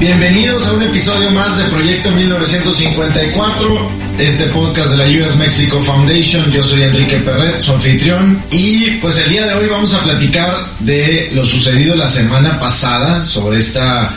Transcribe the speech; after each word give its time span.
Bienvenidos 0.00 0.66
a 0.66 0.72
un 0.72 0.82
episodio 0.82 1.30
más 1.30 1.58
de 1.58 1.64
Proyecto 1.64 2.10
1954, 2.10 3.90
este 4.18 4.44
podcast 4.46 4.92
de 4.92 4.96
la 4.96 5.04
US 5.04 5.36
Mexico 5.36 5.78
Foundation. 5.82 6.50
Yo 6.50 6.62
soy 6.62 6.84
Enrique 6.84 7.18
Perret, 7.18 7.60
su 7.60 7.74
anfitrión. 7.74 8.42
Y 8.50 8.92
pues 9.02 9.18
el 9.18 9.28
día 9.28 9.44
de 9.44 9.52
hoy 9.52 9.68
vamos 9.68 9.92
a 9.92 10.02
platicar 10.02 10.70
de 10.80 11.28
lo 11.34 11.44
sucedido 11.44 11.94
la 11.96 12.08
semana 12.08 12.58
pasada 12.58 13.22
sobre 13.22 13.58
esta 13.58 14.10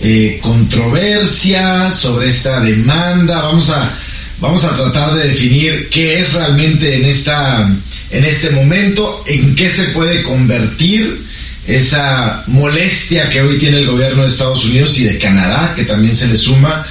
eh, 0.00 0.38
controversia, 0.40 1.90
sobre 1.90 2.28
esta 2.28 2.60
demanda. 2.60 3.42
Vamos 3.42 3.68
a, 3.68 3.94
vamos 4.40 4.64
a 4.64 4.74
tratar 4.74 5.16
de 5.16 5.28
definir 5.28 5.90
qué 5.90 6.18
es 6.18 6.32
realmente 6.32 6.96
en, 6.96 7.04
esta, 7.04 7.70
en 8.10 8.24
este 8.24 8.48
momento, 8.52 9.22
en 9.26 9.54
qué 9.54 9.68
se 9.68 9.82
puede 9.88 10.22
convertir 10.22 11.25
esa 11.66 12.44
molestia 12.46 13.28
que 13.28 13.42
hoy 13.42 13.58
tiene 13.58 13.78
el 13.78 13.86
gobierno 13.86 14.22
de 14.22 14.28
Estados 14.28 14.64
Unidos 14.66 14.98
y 14.98 15.04
de 15.04 15.18
Canadá, 15.18 15.72
que 15.74 15.84
también 15.84 16.14
se 16.14 16.28
le 16.28 16.36
suma 16.36 16.84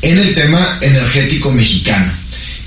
en 0.00 0.18
el 0.18 0.34
tema 0.34 0.78
energético 0.80 1.50
mexicano. 1.50 2.12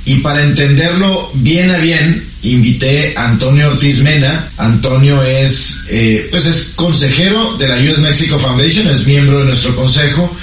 Y 0.05 0.15
para 0.15 0.43
entenderlo 0.43 1.31
bien 1.33 1.71
a 1.71 1.77
bien, 1.77 2.23
invité 2.43 3.13
a 3.17 3.25
Antonio 3.25 3.67
Ortiz 3.69 4.03
Mena. 4.03 4.49
Antonio 4.57 5.23
es, 5.23 5.85
eh, 5.89 6.27
pues 6.29 6.45
es 6.45 6.73
consejero 6.75 7.57
de 7.57 7.67
la 7.67 7.77
US 7.77 7.99
Mexico 7.99 8.37
Foundation, 8.37 8.87
es 8.87 9.07
miembro 9.07 9.39
de 9.39 9.45
nuestro 9.45 9.75
consejo, 9.75 10.35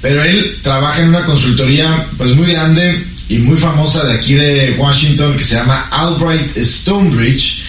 pero 0.00 0.24
él 0.24 0.58
trabaja 0.62 1.02
en 1.02 1.08
una 1.08 1.26
consultoría 1.26 2.06
pues 2.16 2.34
muy 2.34 2.46
grande 2.46 3.04
y 3.28 3.38
muy 3.38 3.58
famosa 3.58 4.04
de 4.06 4.14
aquí 4.14 4.34
de 4.34 4.74
Washington 4.78 5.36
que 5.36 5.44
se 5.44 5.56
llama 5.56 5.86
Albright 5.90 6.56
Stonebridge 6.56 7.59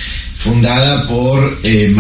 fundada 0.44 1.08
por 1.08 1.60
eh, 1.64 1.96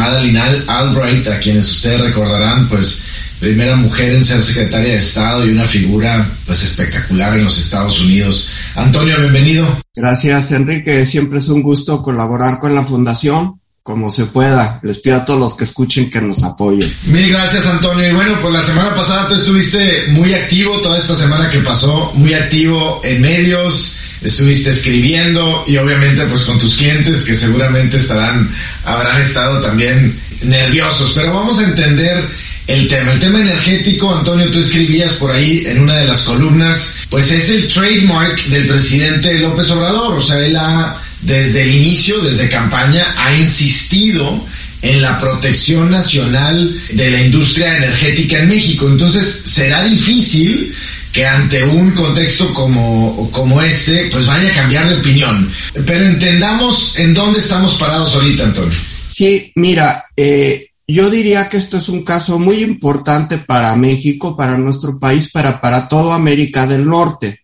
Albright, 0.67 1.27
a 1.27 1.39
quienes 1.39 1.69
ustedes 1.71 2.01
recordarán, 2.01 2.67
pues 2.67 3.03
primera 3.39 3.75
mujer 3.75 4.13
en 4.13 4.23
ser 4.23 4.41
secretaria 4.41 4.91
de 4.91 4.97
Estado 4.97 5.45
y 5.45 5.51
una 5.51 5.65
figura 5.65 6.27
pues 6.45 6.63
espectacular 6.63 7.37
en 7.37 7.43
los 7.43 7.57
Estados 7.57 8.01
Unidos. 8.01 8.49
Antonio, 8.75 9.19
bienvenido. 9.19 9.67
Gracias, 9.95 10.51
Enrique. 10.51 11.05
Siempre 11.05 11.39
es 11.39 11.49
un 11.49 11.61
gusto 11.61 12.01
colaborar 12.01 12.59
con 12.59 12.75
la 12.75 12.83
Fundación 12.83 13.61
como 13.83 14.11
se 14.11 14.25
pueda. 14.25 14.79
Les 14.83 14.99
pido 14.99 15.17
a 15.17 15.25
todos 15.25 15.39
los 15.39 15.55
que 15.55 15.63
escuchen 15.63 16.09
que 16.09 16.21
nos 16.21 16.43
apoyen. 16.43 16.91
Mil 17.05 17.29
gracias, 17.29 17.65
Antonio. 17.65 18.09
Y 18.09 18.13
bueno, 18.13 18.37
pues 18.41 18.53
la 18.53 18.61
semana 18.61 18.93
pasada 18.93 19.27
tú 19.27 19.33
estuviste 19.33 20.07
muy 20.09 20.33
activo, 20.33 20.79
toda 20.81 20.97
esta 20.97 21.15
semana 21.15 21.49
que 21.49 21.59
pasó, 21.59 22.11
muy 22.15 22.33
activo 22.33 23.01
en 23.03 23.21
medios, 23.21 23.97
estuviste 24.21 24.69
escribiendo 24.69 25.63
y 25.67 25.77
obviamente 25.77 26.25
pues 26.25 26.43
con 26.43 26.59
tus 26.59 26.75
clientes 26.75 27.23
que 27.23 27.35
seguramente 27.35 27.97
estarán, 27.97 28.49
habrán 28.85 29.19
estado 29.19 29.61
también 29.61 30.15
nerviosos. 30.43 31.11
Pero 31.13 31.33
vamos 31.33 31.59
a 31.59 31.63
entender 31.63 32.27
el 32.67 32.87
tema. 32.87 33.11
El 33.11 33.19
tema 33.19 33.39
energético, 33.39 34.15
Antonio, 34.15 34.49
tú 34.51 34.59
escribías 34.59 35.13
por 35.13 35.31
ahí 35.31 35.63
en 35.65 35.79
una 35.79 35.95
de 35.95 36.07
las 36.07 36.21
columnas, 36.21 36.93
pues 37.09 37.31
es 37.31 37.49
el 37.49 37.67
trademark 37.67 38.45
del 38.45 38.67
presidente 38.67 39.39
López 39.39 39.69
Obrador. 39.71 40.17
O 40.17 40.21
sea, 40.21 40.39
él 40.45 40.55
ha, 40.55 40.97
desde 41.21 41.63
el 41.63 41.75
inicio, 41.75 42.19
desde 42.19 42.49
campaña, 42.49 43.05
ha 43.17 43.33
insistido 43.35 44.45
en 44.81 45.01
la 45.01 45.19
protección 45.19 45.91
nacional 45.91 46.75
de 46.91 47.11
la 47.11 47.21
industria 47.21 47.77
energética 47.77 48.39
en 48.39 48.49
México. 48.49 48.87
Entonces, 48.87 49.41
será 49.45 49.83
difícil 49.83 50.73
que 51.11 51.25
ante 51.25 51.63
un 51.63 51.91
contexto 51.91 52.53
como, 52.53 53.29
como 53.31 53.61
este, 53.61 54.09
pues 54.11 54.25
vaya 54.25 54.49
a 54.49 54.55
cambiar 54.55 54.87
de 54.87 54.95
opinión. 54.95 55.51
Pero 55.85 56.05
entendamos 56.05 56.97
en 56.99 57.13
dónde 57.13 57.39
estamos 57.39 57.75
parados 57.75 58.15
ahorita, 58.15 58.43
Antonio. 58.43 58.77
Sí, 59.09 59.51
mira, 59.55 60.05
eh, 60.15 60.67
yo 60.87 61.09
diría 61.09 61.49
que 61.49 61.57
esto 61.57 61.77
es 61.77 61.89
un 61.89 62.03
caso 62.03 62.39
muy 62.39 62.63
importante 62.63 63.37
para 63.37 63.75
México, 63.75 64.35
para 64.35 64.57
nuestro 64.57 64.99
país, 64.99 65.31
para, 65.31 65.59
para 65.59 65.87
toda 65.87 66.15
América 66.15 66.65
del 66.65 66.85
Norte. 66.85 67.41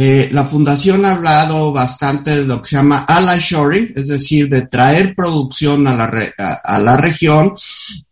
Eh, 0.00 0.28
la 0.30 0.44
fundación 0.44 1.04
ha 1.04 1.14
hablado 1.14 1.72
bastante 1.72 2.36
de 2.36 2.44
lo 2.44 2.62
que 2.62 2.68
se 2.68 2.76
llama 2.76 3.04
shoring, 3.40 3.94
es 3.96 4.06
decir, 4.06 4.48
de 4.48 4.62
traer 4.68 5.16
producción 5.16 5.88
a 5.88 5.96
la, 5.96 6.58
a, 6.62 6.78
la 6.78 6.96
región, 6.96 7.54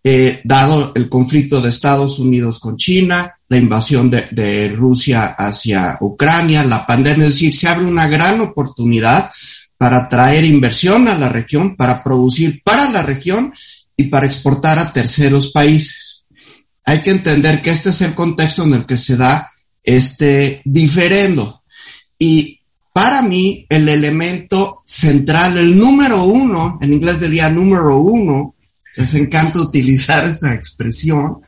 eh, 0.02 0.40
dado 0.42 0.90
el 0.96 1.08
conflicto 1.08 1.60
de 1.60 1.68
Estados 1.68 2.18
Unidos 2.18 2.58
con 2.58 2.76
China, 2.76 3.35
la 3.48 3.58
invasión 3.58 4.10
de, 4.10 4.26
de, 4.32 4.68
Rusia 4.70 5.26
hacia 5.26 5.98
Ucrania, 6.00 6.64
la 6.64 6.86
pandemia, 6.86 7.26
es 7.26 7.34
decir, 7.34 7.54
se 7.54 7.68
abre 7.68 7.84
una 7.84 8.08
gran 8.08 8.40
oportunidad 8.40 9.30
para 9.78 10.08
traer 10.08 10.44
inversión 10.44 11.06
a 11.08 11.16
la 11.16 11.28
región, 11.28 11.76
para 11.76 12.02
producir 12.02 12.62
para 12.64 12.90
la 12.90 13.02
región 13.02 13.52
y 13.96 14.04
para 14.04 14.26
exportar 14.26 14.78
a 14.78 14.92
terceros 14.92 15.52
países. 15.52 16.24
Hay 16.84 17.02
que 17.02 17.10
entender 17.10 17.62
que 17.62 17.70
este 17.70 17.90
es 17.90 18.00
el 18.02 18.14
contexto 18.14 18.64
en 18.64 18.74
el 18.74 18.86
que 18.86 18.98
se 18.98 19.16
da 19.16 19.50
este 19.82 20.62
diferendo. 20.64 21.62
Y 22.18 22.60
para 22.92 23.22
mí, 23.22 23.66
el 23.68 23.88
elemento 23.88 24.82
central, 24.84 25.58
el 25.58 25.78
número 25.78 26.24
uno, 26.24 26.78
en 26.80 26.94
inglés 26.94 27.20
diría 27.20 27.50
número 27.50 27.98
uno, 27.98 28.54
les 28.96 29.14
encanta 29.14 29.60
utilizar 29.60 30.24
esa 30.24 30.54
expresión, 30.54 31.40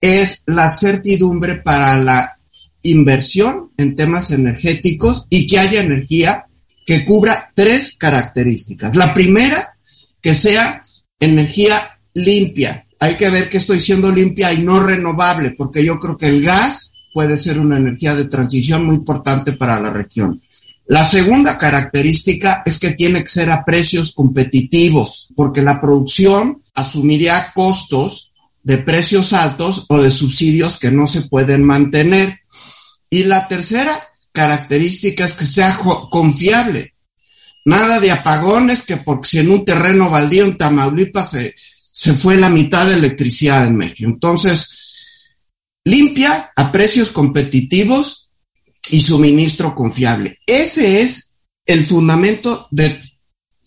es 0.00 0.42
la 0.46 0.68
certidumbre 0.70 1.56
para 1.56 1.98
la 1.98 2.36
inversión 2.82 3.70
en 3.76 3.94
temas 3.94 4.30
energéticos 4.30 5.26
y 5.28 5.46
que 5.46 5.58
haya 5.58 5.80
energía 5.80 6.46
que 6.86 7.04
cubra 7.04 7.52
tres 7.54 7.96
características. 7.98 8.96
La 8.96 9.12
primera, 9.12 9.76
que 10.20 10.34
sea 10.34 10.82
energía 11.18 11.76
limpia. 12.14 12.86
Hay 12.98 13.16
que 13.16 13.30
ver 13.30 13.48
que 13.48 13.58
estoy 13.58 13.80
siendo 13.80 14.10
limpia 14.10 14.52
y 14.52 14.62
no 14.62 14.80
renovable, 14.80 15.50
porque 15.52 15.84
yo 15.84 15.98
creo 15.98 16.16
que 16.16 16.28
el 16.28 16.42
gas 16.42 16.92
puede 17.12 17.36
ser 17.36 17.58
una 17.58 17.76
energía 17.76 18.14
de 18.14 18.26
transición 18.26 18.86
muy 18.86 18.96
importante 18.96 19.52
para 19.52 19.80
la 19.80 19.90
región. 19.90 20.40
La 20.86 21.04
segunda 21.04 21.56
característica 21.56 22.62
es 22.66 22.78
que 22.78 22.90
tiene 22.90 23.22
que 23.22 23.28
ser 23.28 23.50
a 23.50 23.64
precios 23.64 24.12
competitivos, 24.12 25.28
porque 25.36 25.62
la 25.62 25.80
producción 25.80 26.62
asumiría 26.74 27.52
costos 27.54 28.29
de 28.62 28.78
precios 28.78 29.32
altos 29.32 29.86
o 29.88 30.00
de 30.00 30.10
subsidios 30.10 30.78
que 30.78 30.90
no 30.90 31.06
se 31.06 31.22
pueden 31.22 31.64
mantener. 31.64 32.40
Y 33.08 33.24
la 33.24 33.48
tercera 33.48 33.92
característica 34.32 35.24
es 35.24 35.34
que 35.34 35.46
sea 35.46 35.76
confiable. 36.10 36.94
Nada 37.64 38.00
de 38.00 38.10
apagones 38.10 38.82
que 38.82 38.96
porque 38.96 39.28
si 39.28 39.38
en 39.38 39.50
un 39.50 39.64
terreno 39.64 40.10
baldío 40.10 40.44
en 40.44 40.56
Tamaulipas 40.56 41.30
se, 41.30 41.54
se 41.92 42.14
fue 42.14 42.36
la 42.36 42.48
mitad 42.48 42.86
de 42.86 42.94
electricidad 42.94 43.66
en 43.66 43.76
México. 43.76 44.08
Entonces, 44.08 44.68
limpia, 45.84 46.50
a 46.56 46.72
precios 46.72 47.10
competitivos 47.10 48.30
y 48.88 49.00
suministro 49.00 49.74
confiable. 49.74 50.38
Ese 50.46 51.02
es 51.02 51.34
el 51.66 51.86
fundamento 51.86 52.66
de 52.70 52.98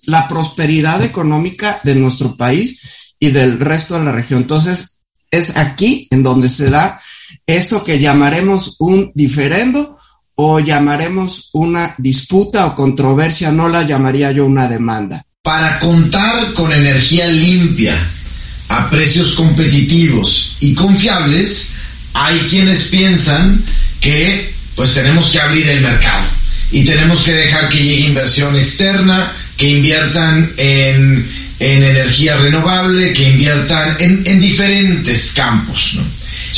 la 0.05 0.27
prosperidad 0.27 1.03
económica 1.03 1.79
de 1.83 1.95
nuestro 1.95 2.35
país 2.35 2.79
y 3.23 3.31
del 3.31 3.57
resto 3.57 3.97
de 3.97 4.03
la 4.03 4.11
región. 4.11 4.41
Entonces, 4.41 5.03
es 5.31 5.55
aquí 5.55 6.09
en 6.11 6.23
donde 6.23 6.49
se 6.49 6.69
da 6.69 7.01
esto 7.47 7.81
que 7.81 7.97
llamaremos 7.97 8.75
un 8.79 9.13
diferendo 9.15 9.97
o 10.35 10.59
llamaremos 10.59 11.49
una 11.53 11.95
disputa 11.97 12.65
o 12.65 12.75
controversia, 12.75 13.49
no 13.49 13.69
la 13.69 13.83
llamaría 13.83 14.33
yo 14.33 14.45
una 14.45 14.67
demanda. 14.67 15.23
Para 15.41 15.79
contar 15.79 16.51
con 16.51 16.73
energía 16.73 17.27
limpia, 17.27 17.95
a 18.67 18.89
precios 18.89 19.35
competitivos 19.35 20.57
y 20.59 20.73
confiables, 20.73 21.75
hay 22.13 22.39
quienes 22.49 22.89
piensan 22.89 23.63
que 24.01 24.53
pues 24.75 24.93
tenemos 24.95 25.31
que 25.31 25.39
abrir 25.39 25.65
el 25.69 25.79
mercado 25.79 26.25
y 26.71 26.83
tenemos 26.83 27.23
que 27.23 27.31
dejar 27.31 27.69
que 27.69 27.77
llegue 27.77 28.07
inversión 28.07 28.53
externa, 28.57 29.31
que 29.55 29.69
inviertan 29.69 30.51
en, 30.57 31.25
energía 31.59 32.37
renovable, 32.37 33.13
que 33.13 33.29
inviertan 33.29 33.95
en, 33.99 34.39
diferentes 34.39 35.33
campos. 35.35 35.99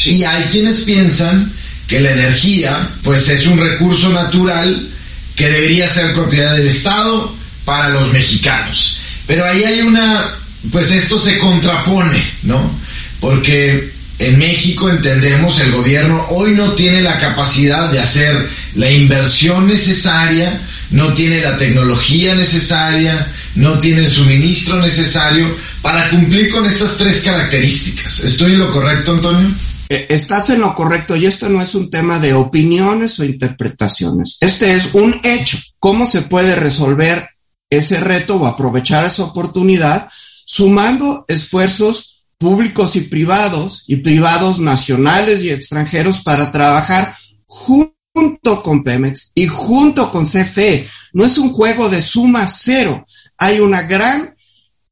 Y 0.06 0.24
hay 0.24 0.44
quienes 0.46 0.82
piensan 0.82 1.52
que 1.88 2.00
la 2.00 2.12
energía 2.12 2.90
pues 3.04 3.30
es 3.30 3.46
un 3.46 3.60
recurso 3.60 4.10
natural 4.12 4.88
que 5.36 5.50
debería 5.50 5.88
ser 5.88 6.14
propiedad 6.14 6.56
del 6.56 6.68
Estado 6.68 7.36
para 7.66 7.90
los 7.90 8.12
mexicanos. 8.12 8.98
Pero 9.28 9.46
ahí 9.46 9.64
hay 9.64 9.82
una, 9.82 10.30
pues 10.72 10.92
esto 10.92 11.20
se 11.20 11.38
contrapone, 11.38 12.24
¿no? 12.44 12.80
Porque 13.20 13.92
en 14.18 14.38
México 14.38 14.90
entendemos 14.90 15.60
el 15.60 15.72
gobierno 15.72 16.26
hoy 16.30 16.52
no 16.52 16.72
tiene 16.72 17.02
la 17.02 17.18
capacidad 17.18 17.92
de 17.92 18.00
hacer 18.00 18.48
la 18.76 18.90
inversión 18.90 19.68
necesaria, 19.68 20.62
no 20.92 21.14
tiene 21.14 21.42
la 21.42 21.58
tecnología 21.58 22.34
necesaria, 22.34 23.28
no 23.56 23.80
tiene 23.80 24.06
suministro 24.06 24.80
necesario 24.82 25.54
para 25.82 26.10
cumplir 26.10 26.50
con 26.52 26.66
estas 26.66 26.98
tres 26.98 27.22
características. 27.24 28.24
¿Estoy 28.24 28.54
en 28.54 28.60
lo 28.60 28.72
correcto, 28.72 29.14
Antonio? 29.14 29.50
Eh, 29.90 30.08
estás 30.10 30.50
en 30.50 30.62
lo 30.62 30.74
correcto 30.74 31.16
y 31.16 31.26
esto 31.26 31.48
no 31.50 31.62
es 31.62 31.76
un 31.76 31.90
tema 31.90 32.20
de 32.20 32.34
opiniones 32.34 33.20
o 33.20 33.24
interpretaciones. 33.24 34.38
Este 34.42 34.74
es 34.74 34.94
un 34.94 35.16
hecho. 35.24 35.58
¿Cómo 35.80 36.06
se 36.06 36.24
puede 36.24 36.56
resolver 36.56 37.28
ese 37.70 38.00
reto 38.00 38.38
o 38.38 38.48
aprovechar 38.48 39.06
esa 39.06 39.24
oportunidad 39.24 40.10
sumando 40.46 41.26
esfuerzos 41.28 42.24
públicos 42.38 42.96
y 42.96 43.02
privados, 43.02 43.84
y 43.88 43.98
privados 43.98 44.60
nacionales 44.60 45.44
y 45.44 45.52
extranjeros 45.52 46.20
para 46.20 46.52
trabajar 46.52 47.16
junto 47.46 48.64
con 48.64 48.84
Pemex 48.84 49.32
y 49.34 49.48
junto 49.48 50.12
con 50.12 50.26
CFE. 50.26 50.88
No 51.14 51.26
es 51.26 51.38
un 51.38 51.52
juego 51.52 51.90
de 51.90 52.02
suma 52.02 52.48
cero. 52.48 53.06
Hay 53.38 53.60
una 53.60 53.84
gran 53.84 54.36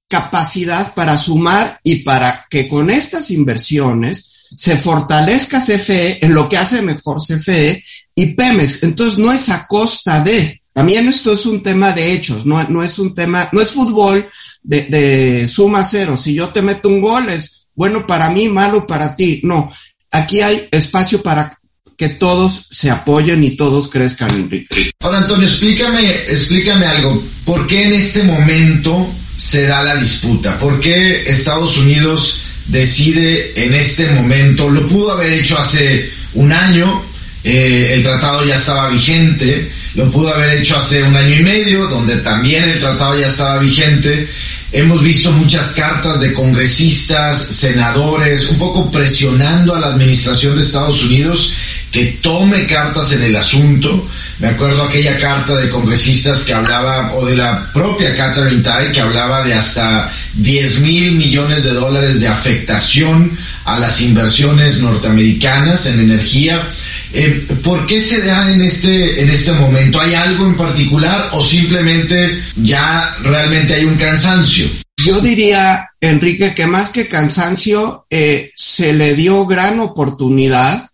capacidad 0.08 0.94
para 0.94 1.18
sumar 1.18 1.80
y 1.84 1.98
para 2.04 2.46
que 2.50 2.68
con 2.68 2.90
estas 2.90 3.32
inversiones 3.32 4.32
se 4.56 4.78
fortalezca 4.78 5.60
CFE 5.60 6.26
en 6.26 6.34
lo 6.34 6.48
que 6.48 6.58
hace 6.58 6.82
mejor 6.82 7.18
CFE 7.20 7.84
y 8.16 8.28
Pemex. 8.36 8.84
Entonces 8.84 9.18
no 9.18 9.32
es 9.32 9.50
a 9.50 9.66
costa 9.68 10.22
de. 10.22 10.62
También 10.72 11.08
esto 11.08 11.34
es 11.34 11.46
un 11.46 11.62
tema 11.62 11.92
de 11.92 12.14
hechos, 12.14 12.46
no, 12.46 12.64
no 12.64 12.84
es 12.84 12.98
un 12.98 13.14
tema, 13.14 13.48
no 13.52 13.62
es 13.62 13.72
fútbol, 13.72 14.28
de, 14.64 15.48
suma 15.50 15.84
cero. 15.84 16.18
Si 16.18 16.34
yo 16.34 16.50
te 16.50 16.62
meto 16.62 16.90
un 16.90 17.02
gol 17.02 17.30
es 17.30 17.68
bueno 17.76 18.08
para 18.08 18.30
mí, 18.32 18.50
malo 18.50 18.88
para 18.88 19.16
ti. 19.16 19.42
No, 19.44 19.72
aquí 20.12 20.42
hay 20.42 20.68
espacio 20.72 21.22
para 21.22 21.60
que 21.98 22.10
todos 22.10 22.68
se 22.72 22.90
apoyen 22.90 23.44
y 23.44 23.52
todos 23.52 23.90
crezcan, 23.90 24.30
Enrique. 24.32 24.92
Ahora, 25.02 25.20
Antonio, 25.20 25.48
explícame, 25.48 26.10
explícame 26.28 26.86
algo. 26.86 27.24
¿Por 27.46 27.68
qué 27.68 27.84
en 27.84 27.94
este 27.94 28.24
momento 28.24 29.10
se 29.38 29.68
da 29.68 29.84
la 29.84 29.96
disputa? 29.96 30.58
¿Por 30.60 30.80
qué 30.80 31.24
Estados 31.28 31.78
Unidos 31.78 32.40
decide 32.68 33.54
en 33.66 33.74
este 33.74 34.08
momento? 34.08 34.70
Lo 34.70 34.88
pudo 34.88 35.12
haber 35.12 35.34
hecho 35.34 35.58
hace 35.58 36.10
un 36.34 36.52
año, 36.52 37.04
eh, 37.44 37.92
el 37.96 38.04
tratado 38.04 38.46
ya 38.46 38.56
estaba 38.56 38.90
vigente, 38.90 39.70
lo 39.96 40.10
pudo 40.10 40.34
haber 40.34 40.60
hecho 40.60 40.78
hace 40.78 41.04
un 41.04 41.16
año 41.16 41.36
y 41.36 41.44
medio, 41.44 41.88
donde 41.88 42.18
también 42.18 42.64
el 42.64 42.80
tratado 42.80 43.20
ya 43.20 43.28
estaba 43.28 43.60
vigente. 43.60 44.28
Hemos 44.72 45.04
visto 45.04 45.32
muchas 45.32 45.74
cartas 45.74 46.20
de 46.20 46.34
congresistas, 46.34 47.38
senadores, 47.38 48.50
un 48.50 48.58
poco 48.58 48.90
presionando 48.90 49.76
a 49.76 49.80
la 49.80 49.88
administración 49.88 50.56
de 50.56 50.64
Estados 50.64 51.04
Unidos 51.04 51.54
que 51.94 52.18
tome 52.24 52.66
cartas 52.66 53.12
en 53.12 53.22
el 53.22 53.36
asunto. 53.36 54.10
Me 54.40 54.48
acuerdo 54.48 54.82
aquella 54.82 55.16
carta 55.20 55.56
de 55.56 55.70
congresistas 55.70 56.44
que 56.44 56.52
hablaba, 56.52 57.14
o 57.14 57.24
de 57.24 57.36
la 57.36 57.72
propia 57.72 58.16
Catherine 58.16 58.64
Tai, 58.64 58.92
que 58.92 59.00
hablaba 59.00 59.44
de 59.44 59.54
hasta 59.54 60.12
10 60.34 60.80
mil 60.80 61.12
millones 61.12 61.64
de 61.64 61.74
dólares 61.74 62.20
de 62.20 62.28
afectación 62.28 63.38
a 63.66 63.78
las 63.78 64.02
inversiones 64.02 64.82
norteamericanas 64.82 65.86
en 65.86 66.00
energía. 66.00 66.68
Eh, 67.14 67.48
¿Por 67.64 67.86
qué 67.86 68.00
se 68.00 68.24
da 68.24 68.52
en 68.52 68.62
este, 68.64 69.22
en 69.22 69.30
este 69.30 69.52
momento? 69.52 70.02
¿Hay 70.02 70.16
algo 70.16 70.48
en 70.48 70.56
particular 70.56 71.30
o 71.34 71.46
simplemente 71.46 72.42
ya 72.56 73.18
realmente 73.22 73.76
hay 73.76 73.86
un 73.86 73.98
cansancio? 73.98 74.66
Yo 74.98 75.22
diría, 75.22 75.90
Enrique, 76.02 76.56
que 76.56 76.66
más 76.66 76.90
que 76.90 77.08
cansancio, 77.08 78.08
eh, 78.10 78.52
se 78.56 78.94
le 78.94 79.14
dio 79.14 79.46
gran 79.46 79.80
oportunidad 79.80 80.90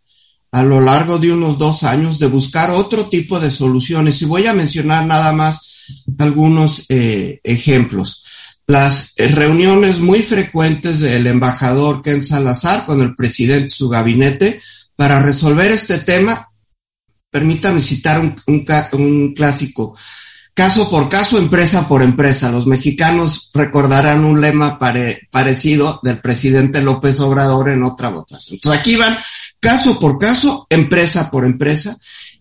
a 0.52 0.64
lo 0.64 0.82
largo 0.82 1.20
de 1.20 1.32
unos 1.32 1.58
dos 1.58 1.84
años 1.84 2.20
de 2.20 2.28
buscar 2.28 2.72
otro 2.72 3.08
tipo 3.08 3.40
de 3.40 3.52
soluciones. 3.52 4.22
Y 4.22 4.26
voy 4.26 4.48
a 4.48 4.54
mencionar 4.54 5.06
nada 5.06 5.32
más 5.32 5.88
algunos 6.18 6.86
eh, 6.90 7.40
ejemplos. 7.44 8.24
Las 8.68 9.14
reuniones 9.18 10.00
muy 10.00 10.20
frecuentes 10.20 11.00
del 11.00 11.26
embajador 11.28 12.02
Ken 12.02 12.24
Salazar 12.24 12.86
con 12.86 13.02
el 13.02 13.16
presidente 13.16 13.64
de 13.64 13.70
su 13.70 13.90
gabinete 13.90 14.62
para 14.96 15.20
resolver 15.20 15.72
este 15.72 15.98
tema, 16.00 16.52
permítame 17.32 17.82
citar 17.82 18.22
un, 18.48 19.34
clásico. 19.34 19.96
Caso 20.54 20.90
por 20.90 21.08
caso, 21.10 21.38
empresa 21.38 21.88
por 21.88 22.02
empresa. 22.02 22.52
Los 22.52 22.68
mexicanos 22.68 23.50
recordarán 23.54 24.26
un 24.26 24.42
lema 24.42 24.78
parecido 24.78 26.00
del 26.04 26.20
presidente 26.20 26.82
López 26.82 27.20
Obrador 27.22 27.70
en 27.70 27.84
otra 27.84 28.10
votación. 28.10 28.56
Entonces 28.56 28.82
aquí 28.82 28.98
van 28.98 29.18
caso 29.60 30.00
por 30.00 30.18
caso, 30.18 30.68
empresa 30.70 31.30
por 31.32 31.46
empresa. 31.46 31.98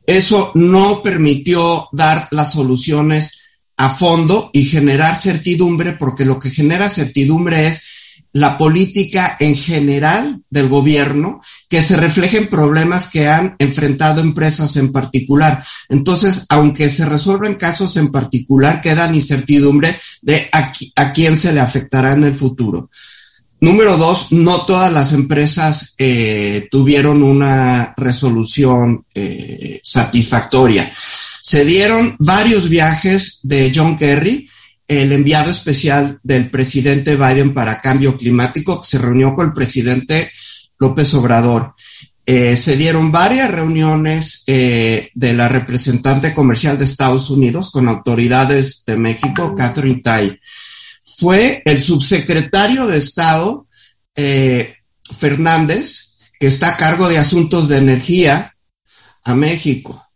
Eso 0.06 0.52
no 0.54 1.02
permitió 1.02 1.88
dar 1.92 2.28
las 2.30 2.52
soluciones 2.52 3.40
a 3.76 3.90
fondo 3.90 4.50
y 4.52 4.64
generar 4.64 5.16
certidumbre, 5.16 5.92
porque 5.92 6.24
lo 6.24 6.38
que 6.38 6.50
genera 6.50 6.90
certidumbre 6.90 7.66
es 7.66 7.82
la 8.32 8.58
política 8.58 9.36
en 9.40 9.56
general 9.56 10.42
del 10.50 10.68
gobierno 10.68 11.40
que 11.68 11.82
se 11.82 11.96
refleja 11.96 12.38
en 12.38 12.48
problemas 12.48 13.08
que 13.08 13.28
han 13.28 13.56
enfrentado 13.58 14.20
empresas 14.20 14.76
en 14.76 14.92
particular. 14.92 15.64
Entonces, 15.88 16.46
aunque 16.48 16.90
se 16.90 17.06
resuelven 17.06 17.54
casos 17.54 17.96
en 17.96 18.10
particular, 18.10 18.80
queda 18.80 19.12
incertidumbre 19.14 19.94
de 20.22 20.48
a, 20.52 20.72
a 20.96 21.12
quién 21.12 21.38
se 21.38 21.52
le 21.52 21.60
afectará 21.60 22.12
en 22.12 22.24
el 22.24 22.36
futuro. 22.36 22.90
Número 23.60 23.96
dos, 23.96 24.30
no 24.30 24.64
todas 24.66 24.92
las 24.92 25.12
empresas 25.12 25.94
eh, 25.98 26.68
tuvieron 26.70 27.22
una 27.24 27.92
resolución 27.96 29.04
eh, 29.14 29.80
satisfactoria. 29.82 30.88
Se 31.42 31.64
dieron 31.64 32.14
varios 32.20 32.68
viajes 32.68 33.40
de 33.42 33.72
John 33.74 33.96
Kerry, 33.96 34.48
el 34.86 35.12
enviado 35.12 35.50
especial 35.50 36.20
del 36.22 36.50
presidente 36.50 37.16
Biden 37.16 37.52
para 37.52 37.80
cambio 37.80 38.16
climático, 38.16 38.80
que 38.80 38.86
se 38.86 38.98
reunió 38.98 39.34
con 39.34 39.46
el 39.46 39.52
presidente 39.52 40.30
López 40.78 41.12
Obrador. 41.14 41.74
Eh, 42.30 42.56
se 42.58 42.76
dieron 42.76 43.10
varias 43.10 43.50
reuniones 43.50 44.44
eh, 44.46 45.08
de 45.14 45.32
la 45.32 45.48
representante 45.48 46.34
comercial 46.34 46.78
de 46.78 46.84
Estados 46.84 47.30
Unidos 47.30 47.70
con 47.70 47.88
autoridades 47.88 48.82
de 48.86 48.98
México, 48.98 49.54
Catherine 49.56 50.02
Tai. 50.02 50.38
Fue 51.18 51.62
el 51.64 51.82
subsecretario 51.82 52.86
de 52.86 52.98
Estado, 52.98 53.66
eh, 54.14 54.76
Fernández, 55.18 56.18
que 56.38 56.46
está 56.46 56.70
a 56.70 56.76
cargo 56.76 57.08
de 57.08 57.18
asuntos 57.18 57.68
de 57.68 57.78
energía, 57.78 58.54
a 59.24 59.34
México 59.34 60.08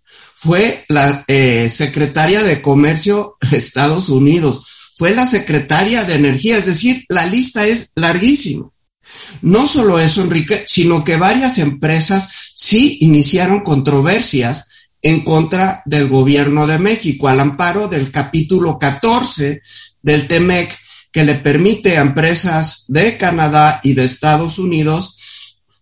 fue 0.43 0.85
la 0.89 1.25
eh, 1.29 1.71
secretaria 1.71 2.43
de 2.43 2.61
Comercio 2.63 3.37
de 3.49 3.57
Estados 3.57 4.09
Unidos, 4.09 4.67
fue 4.99 5.15
la 5.15 5.25
secretaria 5.25 6.03
de 6.03 6.17
Energía, 6.17 6.59
es 6.59 6.67
decir, 6.67 7.05
la 7.09 7.27
lista 7.27 7.65
es 7.65 7.93
larguísima. 7.95 8.69
No 9.41 9.69
solo 9.69 10.01
eso, 10.01 10.21
Enrique, 10.21 10.65
sino 10.67 11.05
que 11.05 11.17
varias 11.17 11.59
empresas 11.59 12.29
sí 12.57 12.99
iniciaron 13.03 13.61
controversias 13.61 14.67
en 15.01 15.21
contra 15.21 15.81
del 15.87 16.09
gobierno 16.09 16.67
de 16.67 16.81
México 16.81 17.29
al 17.29 17.39
amparo 17.39 17.87
del 17.87 18.11
capítulo 18.11 18.81
14 18.81 19.63
del 20.03 20.27
TEMEC 20.27 20.77
que 21.13 21.25
le 21.25 21.35
permite 21.37 21.99
a 21.99 22.01
empresas 22.01 22.87
de 22.89 23.17
Canadá 23.19 23.81
y 23.85 23.93
de 23.93 24.05
Estados 24.05 24.59
Unidos 24.59 25.17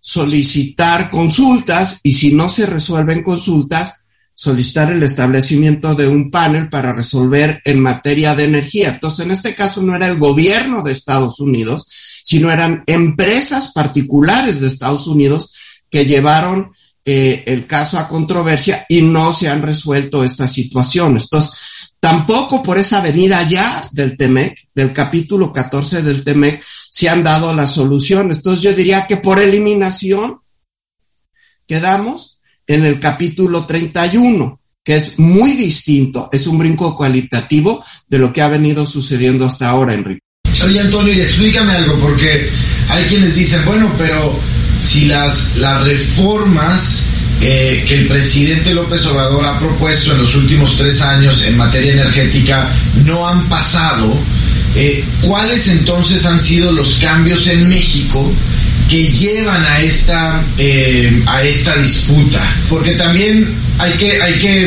solicitar 0.01 1.11
consultas 1.11 2.01
y 2.03 2.15
si 2.15 2.35
no 2.35 2.49
se 2.49 2.67
resuelven 2.67 3.23
consultas, 3.23 3.95
solicitar 4.35 4.91
el 4.91 5.03
establecimiento 5.03 5.95
de 5.95 6.09
un 6.09 6.31
panel 6.31 6.71
para 6.71 6.95
resolver 6.95 7.61
en 7.65 7.81
materia 7.81 8.35
de 8.35 8.45
energía. 8.45 8.89
Entonces, 8.89 9.27
en 9.27 9.33
este 9.33 9.55
caso 9.55 9.83
no 9.83 9.95
era 9.95 10.09
el 10.09 10.19
gobierno 10.19 10.83
de 10.83 10.93
Estados 10.93 11.41
Unidos, 11.41 11.87
sino 12.25 12.51
eran 12.51 12.83
empresas 12.87 13.73
particulares 13.73 14.61
de 14.61 14.69
Estados 14.69 15.07
Unidos 15.07 15.53
que 15.91 16.07
llevaron 16.07 16.73
eh, 17.05 17.45
el 17.47 17.67
caso 17.67 17.99
a 17.99 18.09
controversia 18.09 18.87
y 18.89 19.03
no 19.03 19.35
se 19.35 19.49
han 19.49 19.63
resuelto 19.63 20.25
estas 20.25 20.53
situaciones. 20.53 21.25
Entonces, 21.25 21.60
tampoco 22.01 22.63
por 22.63 22.79
esa 22.79 23.01
venida 23.01 23.47
ya 23.49 23.83
del 23.93 24.17
TEMEC, 24.17 24.57
del 24.75 24.93
capítulo 24.93 25.53
14 25.53 26.03
del 26.03 26.25
TEMEC, 26.25 26.63
se 26.91 27.09
han 27.09 27.23
dado 27.23 27.55
las 27.55 27.73
soluciones. 27.73 28.39
Entonces, 28.39 28.63
yo 28.63 28.75
diría 28.75 29.07
que 29.07 29.19
por 29.19 29.39
eliminación 29.39 30.41
quedamos 31.67 32.41
en 32.67 32.85
el 32.85 32.99
capítulo 32.99 33.67
31, 33.67 34.61
que 34.83 34.97
es 34.97 35.19
muy 35.19 35.53
distinto, 35.53 36.31
es 36.33 36.47
un 36.47 36.59
brinco 36.59 36.97
cualitativo 36.97 37.85
de 38.09 38.19
lo 38.19 38.33
que 38.33 38.43
ha 38.43 38.49
venido 38.49 38.87
sucediendo 38.87 39.45
hasta 39.45 39.69
ahora, 39.69 39.95
Enrique. 39.95 40.23
Oye, 40.65 40.81
Antonio, 40.81 41.13
y 41.13 41.21
explícame 41.21 41.73
algo, 41.73 41.99
porque 42.01 42.51
hay 42.89 43.05
quienes 43.05 43.37
dicen, 43.37 43.65
bueno, 43.65 43.93
pero 43.97 44.35
si 44.81 45.07
las, 45.07 45.57
las 45.57 45.85
reformas 45.85 47.07
eh, 47.41 47.85
que 47.87 47.95
el 47.95 48.07
presidente 48.07 48.75
López 48.75 49.05
Obrador 49.07 49.45
ha 49.47 49.59
propuesto 49.59 50.13
en 50.13 50.19
los 50.19 50.35
últimos 50.35 50.77
tres 50.77 51.01
años 51.01 51.45
en 51.45 51.57
materia 51.57 51.93
energética 51.93 52.69
no 53.05 53.27
han 53.27 53.49
pasado, 53.49 54.17
eh, 54.77 55.05
¿cuáles 55.23 55.69
entonces 55.69 56.25
han 56.27 56.41
sido 56.41 56.73
los 56.73 56.97
cambios 56.97 57.47
en 57.49 57.69
México 57.69 58.33
que 58.91 59.07
llevan 59.13 59.65
a 59.65 59.81
esta, 59.81 60.43
eh, 60.59 61.23
a 61.27 61.43
esta 61.43 61.77
disputa. 61.77 62.41
Porque 62.69 62.93
también 62.93 63.57
hay 63.79 63.93
que, 63.93 64.21
hay 64.21 64.35
que 64.35 64.63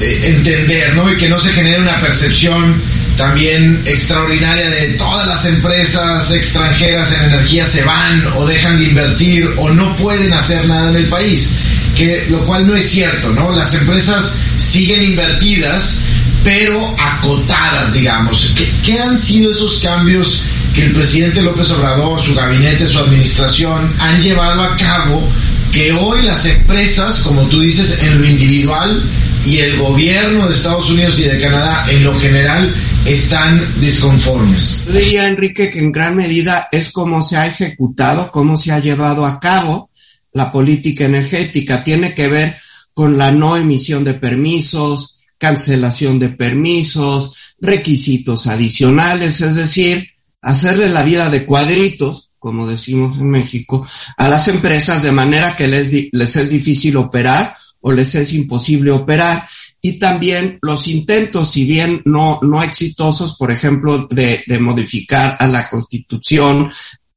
eh, 0.00 0.20
entender, 0.22 0.94
¿no? 0.94 1.10
Y 1.10 1.16
que 1.16 1.28
no 1.28 1.38
se 1.40 1.50
genere 1.50 1.80
una 1.80 2.00
percepción 2.00 2.80
también 3.16 3.82
extraordinaria 3.86 4.70
de 4.70 4.86
todas 4.94 5.26
las 5.26 5.44
empresas 5.46 6.30
extranjeras 6.32 7.12
en 7.12 7.26
energía 7.26 7.64
se 7.64 7.82
van 7.82 8.26
o 8.36 8.46
dejan 8.46 8.78
de 8.78 8.84
invertir 8.86 9.48
o 9.56 9.70
no 9.70 9.94
pueden 9.96 10.32
hacer 10.32 10.64
nada 10.66 10.90
en 10.90 10.96
el 10.96 11.06
país, 11.06 11.50
que 11.96 12.26
lo 12.28 12.44
cual 12.44 12.66
no 12.66 12.74
es 12.74 12.86
cierto, 12.86 13.30
¿no? 13.30 13.52
Las 13.52 13.74
empresas 13.74 14.32
siguen 14.58 15.02
invertidas, 15.02 16.00
pero 16.42 16.94
acotadas, 16.98 17.94
digamos. 17.94 18.50
¿Qué, 18.56 18.70
qué 18.84 18.98
han 19.00 19.18
sido 19.18 19.50
esos 19.50 19.78
cambios 19.78 20.42
que 20.74 20.84
el 20.84 20.92
presidente 20.92 21.42
López 21.42 21.70
Obrador, 21.70 22.20
su 22.20 22.34
gabinete, 22.34 22.86
su 22.86 22.98
administración 22.98 23.94
han 23.98 24.20
llevado 24.20 24.62
a 24.62 24.76
cabo 24.76 25.28
que 25.72 25.92
hoy 25.92 26.22
las 26.22 26.44
empresas, 26.46 27.20
como 27.20 27.42
tú 27.42 27.60
dices, 27.60 28.02
en 28.02 28.20
lo 28.20 28.26
individual 28.26 29.02
y 29.44 29.58
el 29.58 29.76
gobierno 29.76 30.46
de 30.46 30.54
Estados 30.54 30.90
Unidos 30.90 31.18
y 31.18 31.24
de 31.24 31.40
Canadá 31.40 31.84
en 31.90 32.04
lo 32.04 32.18
general 32.18 32.72
están 33.04 33.74
disconformes. 33.80 34.84
Yo 34.86 34.92
diría, 34.92 35.28
Enrique, 35.28 35.70
que 35.70 35.80
en 35.80 35.92
gran 35.92 36.16
medida 36.16 36.68
es 36.72 36.90
cómo 36.90 37.22
se 37.22 37.36
ha 37.36 37.46
ejecutado, 37.46 38.30
cómo 38.32 38.56
se 38.56 38.72
ha 38.72 38.78
llevado 38.78 39.26
a 39.26 39.40
cabo 39.40 39.90
la 40.34 40.52
política 40.52 41.06
energética. 41.06 41.82
Tiene 41.82 42.14
que 42.14 42.28
ver 42.28 42.54
con 42.92 43.16
la 43.16 43.32
no 43.32 43.56
emisión 43.56 44.04
de 44.04 44.14
permisos, 44.14 45.20
cancelación 45.38 46.18
de 46.18 46.28
permisos, 46.28 47.36
requisitos 47.58 48.46
adicionales, 48.46 49.40
es 49.40 49.54
decir, 49.54 50.06
hacerle 50.42 50.90
la 50.90 51.02
vida 51.02 51.30
de 51.30 51.44
cuadritos, 51.44 52.30
como 52.38 52.66
decimos 52.66 53.16
en 53.18 53.30
México, 53.30 53.86
a 54.18 54.28
las 54.28 54.48
empresas 54.48 55.02
de 55.02 55.12
manera 55.12 55.56
que 55.56 55.66
les, 55.66 56.12
les 56.12 56.36
es 56.36 56.50
difícil 56.50 56.96
operar 56.96 57.56
o 57.80 57.92
les 57.92 58.14
es 58.14 58.34
imposible 58.34 58.90
operar 58.90 59.42
y 59.80 59.98
también 59.98 60.58
los 60.62 60.88
intentos, 60.88 61.50
si 61.50 61.66
bien 61.66 62.00
no, 62.06 62.38
no 62.42 62.62
exitosos, 62.62 63.36
por 63.36 63.50
ejemplo, 63.50 64.06
de, 64.08 64.42
de 64.46 64.58
modificar 64.58 65.36
a 65.38 65.46
la 65.46 65.68
constitución 65.68 66.70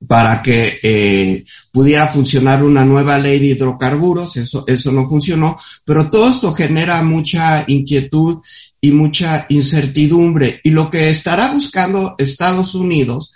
para 0.05 0.43
que 0.43 0.79
eh, 0.83 1.45
pudiera 1.71 2.07
funcionar 2.07 2.63
una 2.63 2.85
nueva 2.85 3.17
ley 3.17 3.39
de 3.39 3.47
hidrocarburos, 3.47 4.37
eso, 4.37 4.63
eso 4.67 4.91
no 4.91 5.05
funcionó, 5.05 5.57
pero 5.85 6.09
todo 6.09 6.29
esto 6.29 6.53
genera 6.53 7.01
mucha 7.03 7.63
inquietud 7.67 8.41
y 8.79 8.91
mucha 8.91 9.45
incertidumbre. 9.49 10.59
Y 10.63 10.69
lo 10.69 10.89
que 10.89 11.09
estará 11.09 11.51
buscando 11.53 12.15
Estados 12.17 12.75
Unidos 12.75 13.31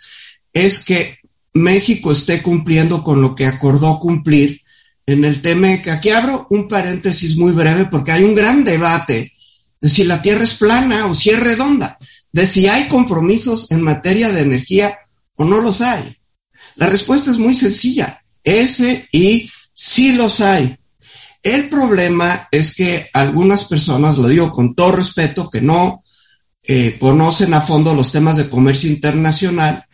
es 0.53 0.79
que 0.79 1.17
México 1.53 2.11
esté 2.11 2.41
cumpliendo 2.41 3.03
con 3.03 3.21
lo 3.21 3.35
que 3.35 3.45
acordó 3.45 3.99
cumplir 3.99 4.61
en 5.05 5.25
el 5.25 5.41
tema 5.41 5.81
que 5.81 5.91
aquí 5.91 6.09
abro 6.09 6.47
un 6.49 6.67
paréntesis 6.67 7.35
muy 7.35 7.51
breve 7.51 7.85
porque 7.85 8.11
hay 8.11 8.23
un 8.23 8.35
gran 8.35 8.63
debate 8.63 9.31
de 9.81 9.89
si 9.89 10.03
la 10.03 10.21
Tierra 10.21 10.43
es 10.43 10.53
plana 10.53 11.07
o 11.07 11.15
si 11.15 11.31
es 11.31 11.39
redonda, 11.39 11.97
de 12.31 12.45
si 12.45 12.67
hay 12.67 12.87
compromisos 12.87 13.71
en 13.71 13.81
materia 13.81 14.31
de 14.31 14.41
energía 14.41 14.97
o 15.35 15.43
no 15.43 15.59
los 15.59 15.81
hay. 15.81 16.20
La 16.75 16.87
respuesta 16.87 17.31
es 17.31 17.37
muy 17.37 17.55
sencilla, 17.55 18.23
ese 18.43 19.07
y 19.11 19.49
sí 19.73 20.13
los 20.13 20.41
hay. 20.41 20.77
El 21.43 21.69
problema 21.69 22.47
es 22.51 22.75
que 22.75 23.07
algunas 23.13 23.65
personas, 23.65 24.17
lo 24.17 24.27
digo 24.27 24.51
con 24.51 24.75
todo 24.75 24.91
respeto, 24.93 25.49
que 25.49 25.61
no 25.61 26.03
eh, 26.63 26.97
conocen 26.99 27.53
a 27.53 27.61
fondo 27.61 27.95
los 27.95 28.11
temas 28.11 28.37
de 28.37 28.49
comercio 28.49 28.89
internacional, 28.89 29.85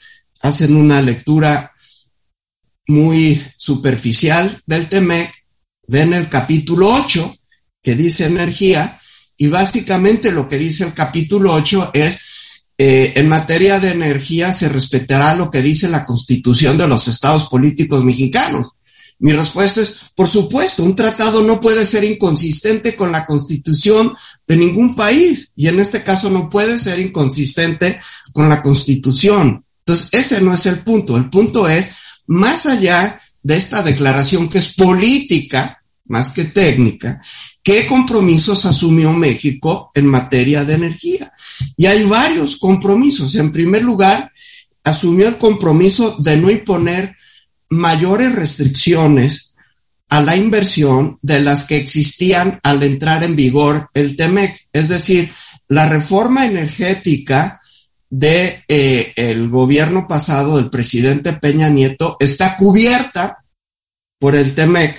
hacen 0.41 0.75
una 0.75 1.01
lectura 1.01 1.71
muy 2.87 3.41
superficial 3.55 4.61
del 4.65 4.87
TEMEC, 4.87 5.31
ven 5.87 6.13
el 6.13 6.27
capítulo 6.29 6.89
8 6.89 7.37
que 7.81 7.95
dice 7.95 8.25
energía 8.25 9.01
y 9.37 9.47
básicamente 9.47 10.31
lo 10.31 10.49
que 10.49 10.57
dice 10.57 10.83
el 10.83 10.93
capítulo 10.93 11.53
8 11.53 11.91
es 11.93 12.19
eh, 12.77 13.13
en 13.15 13.27
materia 13.27 13.79
de 13.79 13.89
energía 13.89 14.53
se 14.53 14.69
respetará 14.69 15.33
lo 15.33 15.49
que 15.49 15.61
dice 15.61 15.89
la 15.89 16.05
constitución 16.05 16.77
de 16.77 16.87
los 16.87 17.07
estados 17.07 17.49
políticos 17.49 18.03
mexicanos. 18.03 18.73
Mi 19.19 19.31
respuesta 19.31 19.81
es, 19.81 20.11
por 20.15 20.27
supuesto, 20.27 20.83
un 20.83 20.95
tratado 20.95 21.41
no 21.41 21.59
puede 21.59 21.83
ser 21.85 22.03
inconsistente 22.03 22.95
con 22.95 23.11
la 23.11 23.25
constitución 23.25 24.13
de 24.45 24.57
ningún 24.57 24.95
país 24.95 25.53
y 25.55 25.67
en 25.67 25.79
este 25.79 26.03
caso 26.03 26.29
no 26.29 26.49
puede 26.49 26.77
ser 26.77 26.99
inconsistente 26.99 27.99
con 28.31 28.47
la 28.47 28.61
constitución. 28.61 29.65
Entonces, 29.79 30.09
ese 30.11 30.41
no 30.41 30.53
es 30.53 30.67
el 30.67 30.79
punto. 30.79 31.17
El 31.17 31.31
punto 31.31 31.67
es, 31.67 31.95
más 32.27 32.67
allá 32.67 33.19
de 33.41 33.57
esta 33.57 33.81
declaración 33.81 34.49
que 34.49 34.59
es 34.59 34.73
política, 34.73 35.81
más 36.05 36.31
que 36.31 36.43
técnica, 36.43 37.19
¿qué 37.63 37.87
compromisos 37.87 38.65
asumió 38.65 39.13
México 39.13 39.91
en 39.95 40.05
materia 40.05 40.63
de 40.63 40.75
energía? 40.75 41.33
Y 41.75 41.85
hay 41.85 42.03
varios 42.03 42.57
compromisos. 42.57 43.35
En 43.35 43.51
primer 43.51 43.83
lugar, 43.83 44.31
asumió 44.83 45.27
el 45.27 45.37
compromiso 45.37 46.15
de 46.19 46.37
no 46.37 46.49
imponer 46.49 47.15
mayores 47.69 48.33
restricciones 48.33 49.53
a 50.09 50.21
la 50.21 50.37
inversión 50.37 51.19
de 51.21 51.41
las 51.41 51.67
que 51.67 51.77
existían 51.77 52.59
al 52.63 52.81
entrar 52.83 53.23
en 53.23 53.35
vigor 53.35 53.89
el 53.93 54.15
TEMEC. 54.15 54.67
Es 54.71 54.89
decir, 54.89 55.29
la 55.67 55.87
reforma 55.89 56.45
energética 56.45 57.61
de 58.09 58.63
eh, 58.69 59.11
el 59.17 59.49
gobierno 59.49 60.07
pasado 60.07 60.55
del 60.55 60.69
presidente 60.69 61.33
Peña 61.33 61.67
Nieto 61.67 62.15
está 62.19 62.55
cubierta 62.55 63.43
por 64.17 64.35
el 64.35 64.55
TEMEC. 64.55 64.97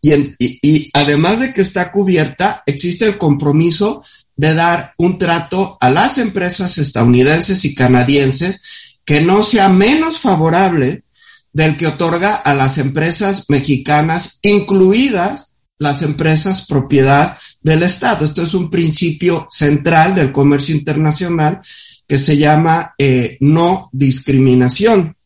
Y, 0.00 0.12
y, 0.38 0.90
además 0.92 1.40
de 1.40 1.52
que 1.52 1.62
está 1.62 1.90
cubierta, 1.90 2.62
existe 2.66 3.06
el 3.06 3.16
compromiso 3.16 4.04
de 4.36 4.54
dar 4.54 4.94
un 4.98 5.18
trato 5.18 5.78
a 5.80 5.90
las 5.90 6.18
empresas 6.18 6.78
estadounidenses 6.78 7.64
y 7.64 7.74
canadienses 7.74 8.60
que 9.04 9.20
no 9.20 9.42
sea 9.42 9.68
menos 9.68 10.18
favorable 10.18 11.04
del 11.52 11.76
que 11.76 11.86
otorga 11.86 12.34
a 12.34 12.54
las 12.54 12.78
empresas 12.78 13.44
mexicanas, 13.48 14.40
incluidas 14.42 15.56
las 15.78 16.02
empresas 16.02 16.66
propiedad 16.66 17.38
del 17.62 17.82
Estado. 17.82 18.24
Esto 18.26 18.42
es 18.42 18.54
un 18.54 18.70
principio 18.70 19.46
central 19.48 20.14
del 20.14 20.32
comercio 20.32 20.74
internacional 20.74 21.60
que 22.06 22.18
se 22.18 22.36
llama 22.36 22.94
eh, 22.98 23.36
no 23.40 23.88
discriminación. 23.92 25.16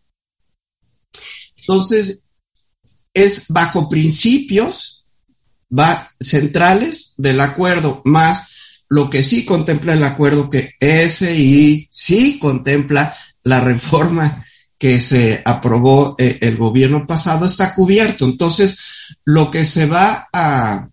Entonces, 1.57 2.21
es 3.15 3.47
bajo 3.49 3.88
principios 3.88 5.05
va, 5.77 6.11
centrales 6.21 7.15
del 7.17 7.41
acuerdo, 7.41 8.03
más 8.05 8.48
lo 8.88 9.11
que 9.11 9.23
sí 9.23 9.45
contempla 9.45 9.92
el 9.92 10.04
acuerdo 10.04 10.49
que 10.49 10.75
SI 10.80 11.88
sí 11.90 12.38
contempla 12.38 13.14
la 13.45 13.61
reforma 13.61 14.45
que 14.78 15.00
se 15.00 15.42
aprobó 15.45 16.14
eh, 16.18 16.38
el 16.40 16.57
gobierno 16.57 17.07
pasado 17.07 17.47
está 17.47 17.75
cubierto. 17.75 18.25
Entonces, 18.25 18.78
lo 19.25 19.50
que 19.50 19.64
se 19.64 19.87
va 19.87 20.28
a 20.33 20.88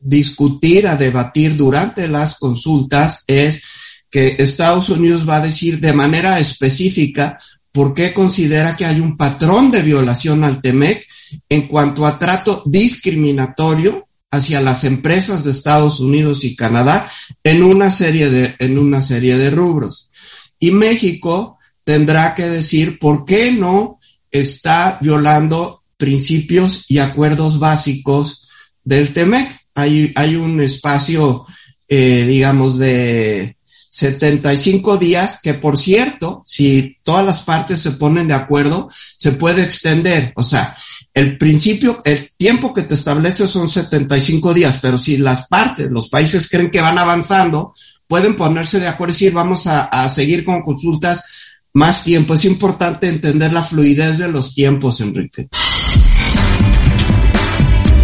discutir, 0.00 0.88
a 0.88 0.96
debatir 0.96 1.56
durante 1.56 2.08
las 2.08 2.38
consultas 2.38 3.24
es 3.26 3.62
que 4.10 4.36
Estados 4.38 4.88
Unidos 4.88 5.28
va 5.28 5.36
a 5.36 5.42
decir 5.42 5.80
de 5.80 5.92
manera 5.92 6.38
específica 6.40 7.38
por 7.72 7.94
qué 7.94 8.12
considera 8.12 8.76
que 8.76 8.86
hay 8.86 9.00
un 9.00 9.16
patrón 9.16 9.70
de 9.70 9.82
violación 9.82 10.42
al 10.44 10.60
TEMEC 10.60 11.06
en 11.48 11.68
cuanto 11.68 12.06
a 12.06 12.18
trato 12.18 12.62
discriminatorio 12.66 14.07
hacia 14.30 14.60
las 14.60 14.84
empresas 14.84 15.44
de 15.44 15.50
Estados 15.50 16.00
Unidos 16.00 16.44
y 16.44 16.54
Canadá 16.54 17.10
en 17.42 17.62
una 17.62 17.90
serie 17.90 18.28
de, 18.28 18.54
en 18.58 18.78
una 18.78 19.00
serie 19.00 19.36
de 19.36 19.50
rubros. 19.50 20.10
Y 20.58 20.70
México 20.70 21.58
tendrá 21.84 22.34
que 22.34 22.44
decir 22.44 22.98
por 22.98 23.24
qué 23.24 23.52
no 23.52 23.98
está 24.30 24.98
violando 25.00 25.82
principios 25.96 26.84
y 26.88 26.98
acuerdos 26.98 27.58
básicos 27.58 28.46
del 28.84 29.12
TEMEC. 29.12 29.48
Hay, 29.74 30.12
hay 30.16 30.36
un 30.36 30.60
espacio, 30.60 31.46
eh, 31.88 32.24
digamos, 32.26 32.78
de 32.78 33.56
75 33.90 34.98
días, 34.98 35.40
que 35.42 35.54
por 35.54 35.78
cierto, 35.78 36.42
si 36.44 36.98
todas 37.02 37.24
las 37.24 37.40
partes 37.40 37.80
se 37.80 37.92
ponen 37.92 38.28
de 38.28 38.34
acuerdo, 38.34 38.88
se 39.16 39.32
puede 39.32 39.62
extender. 39.62 40.32
O 40.36 40.42
sea, 40.42 40.76
el 41.18 41.36
principio, 41.36 42.00
el 42.04 42.30
tiempo 42.36 42.72
que 42.72 42.82
te 42.82 42.94
establece 42.94 43.48
son 43.48 43.68
75 43.68 44.54
días, 44.54 44.78
pero 44.80 45.00
si 45.00 45.16
las 45.16 45.48
partes, 45.48 45.90
los 45.90 46.08
países 46.08 46.48
creen 46.48 46.70
que 46.70 46.80
van 46.80 46.96
avanzando, 46.96 47.74
pueden 48.06 48.36
ponerse 48.36 48.78
de 48.78 48.86
acuerdo 48.86 49.10
y 49.10 49.14
decir, 49.14 49.32
vamos 49.32 49.66
a, 49.66 49.86
a 49.86 50.08
seguir 50.08 50.44
con 50.44 50.62
consultas 50.62 51.24
más 51.72 52.04
tiempo. 52.04 52.34
Es 52.34 52.44
importante 52.44 53.08
entender 53.08 53.52
la 53.52 53.64
fluidez 53.64 54.18
de 54.18 54.28
los 54.28 54.54
tiempos, 54.54 55.00
Enrique. 55.00 55.48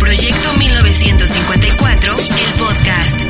Proyecto 0.01 0.53
1954, 0.55 2.17
el 2.19 2.53
podcast 2.59 3.24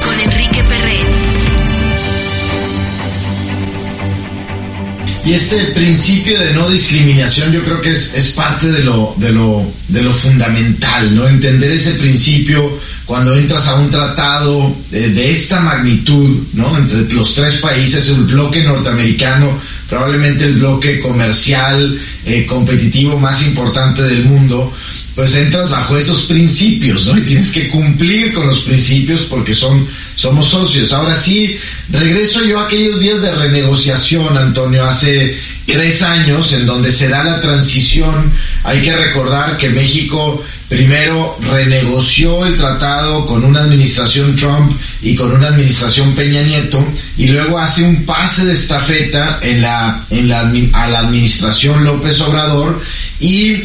Y 5.24 5.32
este 5.32 5.56
principio 5.72 6.38
de 6.38 6.52
no 6.52 6.68
discriminación 6.68 7.50
yo 7.50 7.62
creo 7.62 7.80
que 7.80 7.90
es, 7.90 8.14
es 8.14 8.32
parte 8.32 8.70
de 8.70 8.84
lo, 8.84 9.14
de, 9.16 9.32
lo, 9.32 9.64
de 9.88 10.02
lo 10.02 10.12
fundamental, 10.12 11.14
¿no? 11.14 11.26
Entender 11.26 11.70
ese 11.70 11.94
principio 11.94 12.78
cuando 13.06 13.36
entras 13.36 13.68
a 13.68 13.74
un 13.74 13.90
tratado 13.90 14.74
de, 14.90 15.10
de 15.10 15.30
esta 15.30 15.60
magnitud, 15.60 16.38
¿no? 16.54 16.76
Entre 16.78 17.02
los 17.14 17.34
tres 17.34 17.58
países, 17.58 18.08
el 18.08 18.22
bloque 18.22 18.62
norteamericano, 18.62 19.58
probablemente 19.88 20.46
el 20.46 20.54
bloque 20.54 21.00
comercial, 21.00 21.98
eh, 22.24 22.46
competitivo 22.46 23.18
más 23.18 23.42
importante 23.42 24.02
del 24.02 24.24
mundo, 24.24 24.72
pues 25.14 25.36
entras 25.36 25.70
bajo 25.70 25.96
esos 25.96 26.22
principios, 26.22 27.06
¿no? 27.06 27.18
Y 27.18 27.22
tienes 27.22 27.52
que 27.52 27.68
cumplir 27.68 28.32
con 28.32 28.46
los 28.46 28.60
principios 28.60 29.22
porque 29.22 29.54
son, 29.54 29.86
somos 30.16 30.48
socios. 30.48 30.92
Ahora 30.92 31.14
sí, 31.14 31.56
regreso 31.90 32.42
yo 32.44 32.58
a 32.58 32.64
aquellos 32.64 33.00
días 33.00 33.22
de 33.22 33.32
renegociación, 33.32 34.36
Antonio, 34.36 34.84
hace 34.84 35.38
tres 35.66 36.02
años, 36.02 36.52
en 36.54 36.66
donde 36.66 36.90
se 36.90 37.08
da 37.08 37.22
la 37.22 37.40
transición. 37.40 38.32
Hay 38.64 38.80
que 38.80 38.96
recordar 38.96 39.56
que 39.56 39.70
México 39.70 40.42
primero 40.74 41.38
renegoció 41.40 42.44
el 42.44 42.56
tratado 42.56 43.26
con 43.26 43.44
una 43.44 43.60
administración 43.60 44.34
Trump 44.34 44.72
y 45.02 45.14
con 45.14 45.30
una 45.30 45.46
administración 45.46 46.16
Peña 46.16 46.42
Nieto 46.42 46.84
y 47.16 47.28
luego 47.28 47.60
hace 47.60 47.84
un 47.84 48.04
pase 48.04 48.46
de 48.46 48.54
estafeta 48.54 49.38
en 49.40 49.62
la, 49.62 50.04
en 50.10 50.28
la, 50.28 50.52
a 50.72 50.88
la 50.88 50.98
administración 50.98 51.84
López 51.84 52.20
Obrador 52.22 52.82
y 53.20 53.62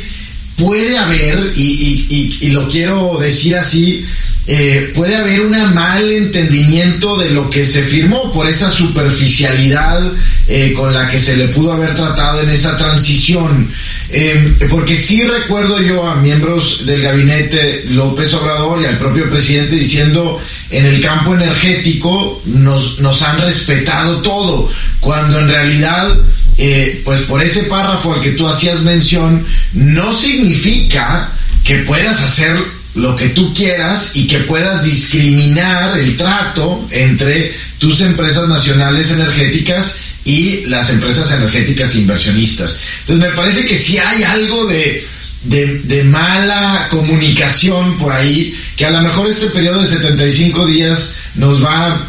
puede 0.56 1.00
haber, 1.00 1.54
y, 1.56 2.38
y, 2.42 2.50
lo 2.50 2.68
quiero 2.68 3.18
decir 3.20 3.56
así, 3.56 4.06
eh, 4.52 4.92
puede 4.96 5.16
haber 5.16 5.42
un 5.42 5.52
mal 5.76 6.10
entendimiento 6.10 7.16
de 7.18 7.30
lo 7.30 7.52
que 7.52 7.64
se 7.64 7.84
firmó 7.84 8.32
por 8.32 8.48
esa 8.48 8.72
superficialidad 8.72 10.02
eh, 10.48 10.74
con 10.76 10.92
la 10.92 11.08
que 11.08 11.20
se 11.20 11.38
le 11.38 11.50
pudo 11.50 11.74
haber 11.74 11.94
tratado 11.94 12.42
en 12.42 12.50
esa 12.50 12.76
transición. 12.76 13.70
Eh, 14.10 14.56
porque 14.72 14.96
sí 14.96 15.22
recuerdo 15.22 15.80
yo 15.84 16.04
a 16.04 16.16
miembros 16.16 16.88
del 16.88 17.04
gabinete 17.04 17.86
López 17.90 18.34
Obrador 18.34 18.82
y 18.82 18.86
al 18.86 18.98
propio 18.98 19.30
presidente 19.30 19.76
diciendo 19.76 20.42
en 20.72 20.88
el 20.88 21.00
campo 21.00 21.36
energético 21.36 22.42
nos, 22.46 22.98
nos 23.02 23.22
han 23.22 23.40
respetado 23.42 24.24
todo, 24.24 24.68
cuando 25.00 25.38
en 25.38 25.48
realidad 25.48 26.18
eh, 26.58 27.04
pues 27.06 27.20
por 27.22 27.44
ese 27.44 27.66
párrafo 27.66 28.16
al 28.16 28.20
que 28.20 28.32
tú 28.32 28.48
hacías 28.48 28.82
mención, 28.82 29.46
no 29.74 30.12
significa 30.12 31.32
que 31.64 31.76
puedas 31.84 32.20
hacer 32.20 32.79
lo 32.96 33.16
que 33.16 33.30
tú 33.30 33.54
quieras 33.54 34.16
y 34.16 34.28
que 34.28 34.40
puedas 34.40 34.84
discriminar 34.84 35.98
el 35.98 36.18
trato 36.18 36.88
entre 36.92 37.54
tus 37.78 38.02
empresas 38.02 38.48
nacionales 38.48 39.12
energéticas 39.12 39.96
y 40.26 40.66
las 40.66 40.90
empresas 40.92 41.32
energéticas 41.34 41.96
inversionistas. 41.96 42.80
Entonces 43.02 43.30
me 43.30 43.36
parece 43.36 43.66
que 43.66 43.78
si 43.78 43.98
hay 43.98 44.24
algo 44.24 44.66
de, 44.66 45.08
de, 45.44 46.04
mala 46.04 46.88
comunicación 46.90 47.98
por 47.98 48.12
ahí, 48.12 48.58
que 48.76 48.86
a 48.86 48.92
lo 48.92 49.02
mejor 49.02 49.28
este 49.28 49.48
periodo 49.48 49.82
de 49.82 49.88
75 49.88 50.68
días 50.68 51.16
nos 51.36 51.64
va, 51.64 52.08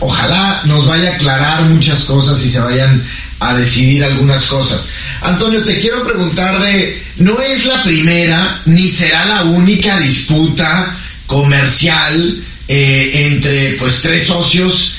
ojalá 0.00 0.62
nos 0.66 0.86
vaya 0.86 1.10
a 1.10 1.14
aclarar 1.14 1.62
muchas 1.64 2.04
cosas 2.04 2.42
y 2.44 2.50
se 2.50 2.60
vayan 2.60 3.02
a 3.40 3.54
decidir 3.54 4.04
algunas 4.04 4.42
cosas. 4.44 4.88
Antonio, 5.22 5.64
te 5.64 5.78
quiero 5.78 6.04
preguntar 6.04 6.60
de, 6.60 7.02
no 7.18 7.40
es 7.40 7.66
la 7.66 7.82
primera 7.82 8.62
ni 8.66 8.88
será 8.88 9.24
la 9.26 9.44
única 9.44 9.98
disputa 9.98 10.94
comercial 11.26 12.38
eh, 12.68 13.28
entre 13.30 13.72
pues 13.72 14.00
tres 14.02 14.24
socios 14.24 14.92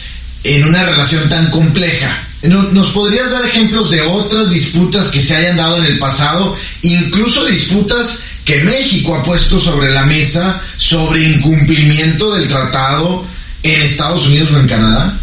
en 0.44 0.66
una 0.66 0.86
relación 0.86 1.28
tan 1.30 1.50
compleja. 1.50 2.24
¿Nos 2.44 2.92
podrías 2.92 3.32
dar 3.32 3.44
ejemplos 3.46 3.90
de 3.90 4.02
otras 4.02 4.52
disputas 4.52 5.08
que 5.08 5.22
se 5.22 5.36
hayan 5.36 5.58
dado 5.58 5.78
en 5.78 5.86
el 5.86 5.98
pasado, 5.98 6.56
incluso 6.84 7.44
disputas 7.46 8.20
que 8.46 8.62
México 8.62 9.16
ha 9.16 9.24
puesto 9.24 9.60
sobre 9.60 9.92
la 9.92 10.06
mesa 10.06 10.62
sobre 10.78 11.24
incumplimiento 11.24 12.34
del 12.36 12.48
tratado 12.48 13.26
en 13.64 13.82
Estados 13.82 14.28
Unidos 14.28 14.52
o 14.52 14.60
en 14.60 14.68
Canadá? 14.68 15.20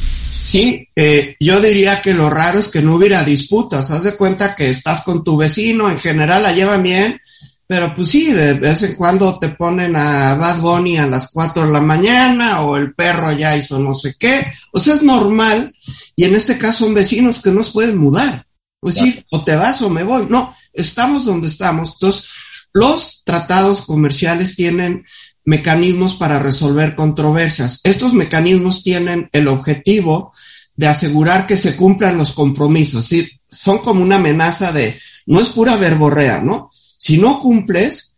Sí, 0.54 0.88
eh, 0.94 1.34
yo 1.40 1.60
diría 1.60 2.00
que 2.00 2.14
lo 2.14 2.30
raro 2.30 2.60
es 2.60 2.68
que 2.68 2.80
no 2.80 2.94
hubiera 2.94 3.24
disputas. 3.24 3.90
Haz 3.90 4.04
de 4.04 4.14
cuenta 4.14 4.54
que 4.54 4.70
estás 4.70 5.02
con 5.02 5.24
tu 5.24 5.36
vecino, 5.36 5.90
en 5.90 5.98
general 5.98 6.44
la 6.44 6.52
llevan 6.52 6.84
bien, 6.84 7.20
pero 7.66 7.92
pues 7.92 8.10
sí, 8.10 8.30
de 8.30 8.52
vez 8.52 8.84
en 8.84 8.94
cuando 8.94 9.36
te 9.40 9.48
ponen 9.48 9.96
a 9.96 10.36
Bad 10.36 10.60
Bunny 10.60 10.96
a 10.96 11.08
las 11.08 11.32
4 11.32 11.66
de 11.66 11.72
la 11.72 11.80
mañana 11.80 12.60
o 12.60 12.76
el 12.76 12.94
perro 12.94 13.32
ya 13.32 13.56
hizo 13.56 13.80
no 13.80 13.94
sé 13.94 14.14
qué. 14.16 14.46
O 14.70 14.78
sea, 14.78 14.94
es 14.94 15.02
normal. 15.02 15.74
Y 16.14 16.22
en 16.22 16.36
este 16.36 16.56
caso 16.56 16.84
son 16.84 16.94
vecinos 16.94 17.42
que 17.42 17.50
no 17.50 17.64
se 17.64 17.72
pueden 17.72 17.98
mudar. 17.98 18.46
Pues 18.78 18.94
sí, 18.94 19.24
o 19.32 19.42
te 19.42 19.56
vas 19.56 19.82
o 19.82 19.90
me 19.90 20.04
voy. 20.04 20.24
No, 20.28 20.54
estamos 20.72 21.24
donde 21.24 21.48
estamos. 21.48 21.94
Entonces, 21.94 22.28
los 22.72 23.24
tratados 23.24 23.82
comerciales 23.82 24.54
tienen 24.54 25.04
mecanismos 25.44 26.14
para 26.14 26.38
resolver 26.38 26.94
controversias. 26.94 27.80
Estos 27.82 28.14
mecanismos 28.14 28.84
tienen 28.84 29.28
el 29.32 29.48
objetivo 29.48 30.32
de 30.76 30.86
asegurar 30.86 31.46
que 31.46 31.56
se 31.56 31.76
cumplan 31.76 32.18
los 32.18 32.32
compromisos. 32.32 33.06
¿sí? 33.06 33.28
Son 33.44 33.78
como 33.78 34.02
una 34.02 34.16
amenaza 34.16 34.72
de, 34.72 34.98
no 35.26 35.40
es 35.40 35.48
pura 35.50 35.76
verborrea, 35.76 36.40
¿no? 36.40 36.70
Si 36.98 37.18
no 37.18 37.40
cumples, 37.40 38.16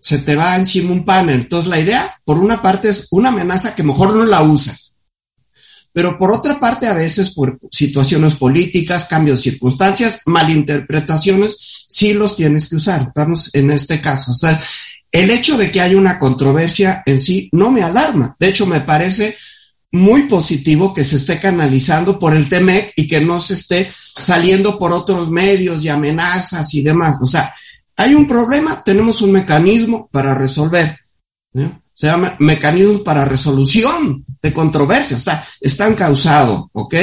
se 0.00 0.18
te 0.18 0.34
va 0.34 0.56
encima 0.56 0.92
un 0.92 1.04
panel. 1.04 1.40
Entonces 1.40 1.68
la 1.68 1.78
idea, 1.78 2.20
por 2.24 2.38
una 2.38 2.62
parte, 2.62 2.88
es 2.88 3.08
una 3.10 3.28
amenaza 3.28 3.74
que 3.74 3.82
mejor 3.82 4.14
no 4.14 4.24
la 4.24 4.42
usas. 4.42 4.96
Pero 5.92 6.18
por 6.18 6.30
otra 6.30 6.60
parte, 6.60 6.86
a 6.86 6.94
veces 6.94 7.30
por 7.30 7.58
situaciones 7.70 8.36
políticas, 8.36 9.06
cambios 9.06 9.38
de 9.38 9.50
circunstancias, 9.50 10.22
malinterpretaciones, 10.26 11.84
sí 11.88 12.12
los 12.12 12.36
tienes 12.36 12.68
que 12.68 12.76
usar. 12.76 13.08
Estamos 13.08 13.54
en 13.54 13.70
este 13.70 14.00
caso. 14.00 14.30
O 14.30 14.34
sea, 14.34 14.58
el 15.10 15.30
hecho 15.30 15.58
de 15.58 15.70
que 15.72 15.80
haya 15.80 15.96
una 15.96 16.18
controversia 16.18 17.02
en 17.06 17.20
sí 17.20 17.48
no 17.52 17.70
me 17.70 17.82
alarma. 17.82 18.36
De 18.38 18.48
hecho, 18.48 18.66
me 18.66 18.80
parece 18.80 19.36
muy 19.92 20.22
positivo 20.22 20.94
que 20.94 21.04
se 21.04 21.16
esté 21.16 21.40
canalizando 21.40 22.18
por 22.18 22.36
el 22.36 22.48
TEMEC 22.48 22.92
y 22.96 23.08
que 23.08 23.20
no 23.20 23.40
se 23.40 23.54
esté 23.54 23.90
saliendo 24.16 24.78
por 24.78 24.92
otros 24.92 25.30
medios 25.30 25.82
y 25.82 25.88
amenazas 25.88 26.72
y 26.74 26.82
demás. 26.82 27.16
O 27.20 27.26
sea, 27.26 27.52
hay 27.96 28.14
un 28.14 28.26
problema, 28.26 28.82
tenemos 28.84 29.20
un 29.20 29.32
mecanismo 29.32 30.08
para 30.12 30.34
resolver. 30.34 30.96
Se 31.94 32.06
llama 32.06 32.36
mecanismo 32.38 33.02
para 33.02 33.24
resolución 33.24 34.24
de 34.40 34.52
controversias. 34.52 35.20
O 35.20 35.24
sea, 35.24 35.44
están 35.60 35.94
causados, 35.94 36.64
¿ok? 36.72 36.94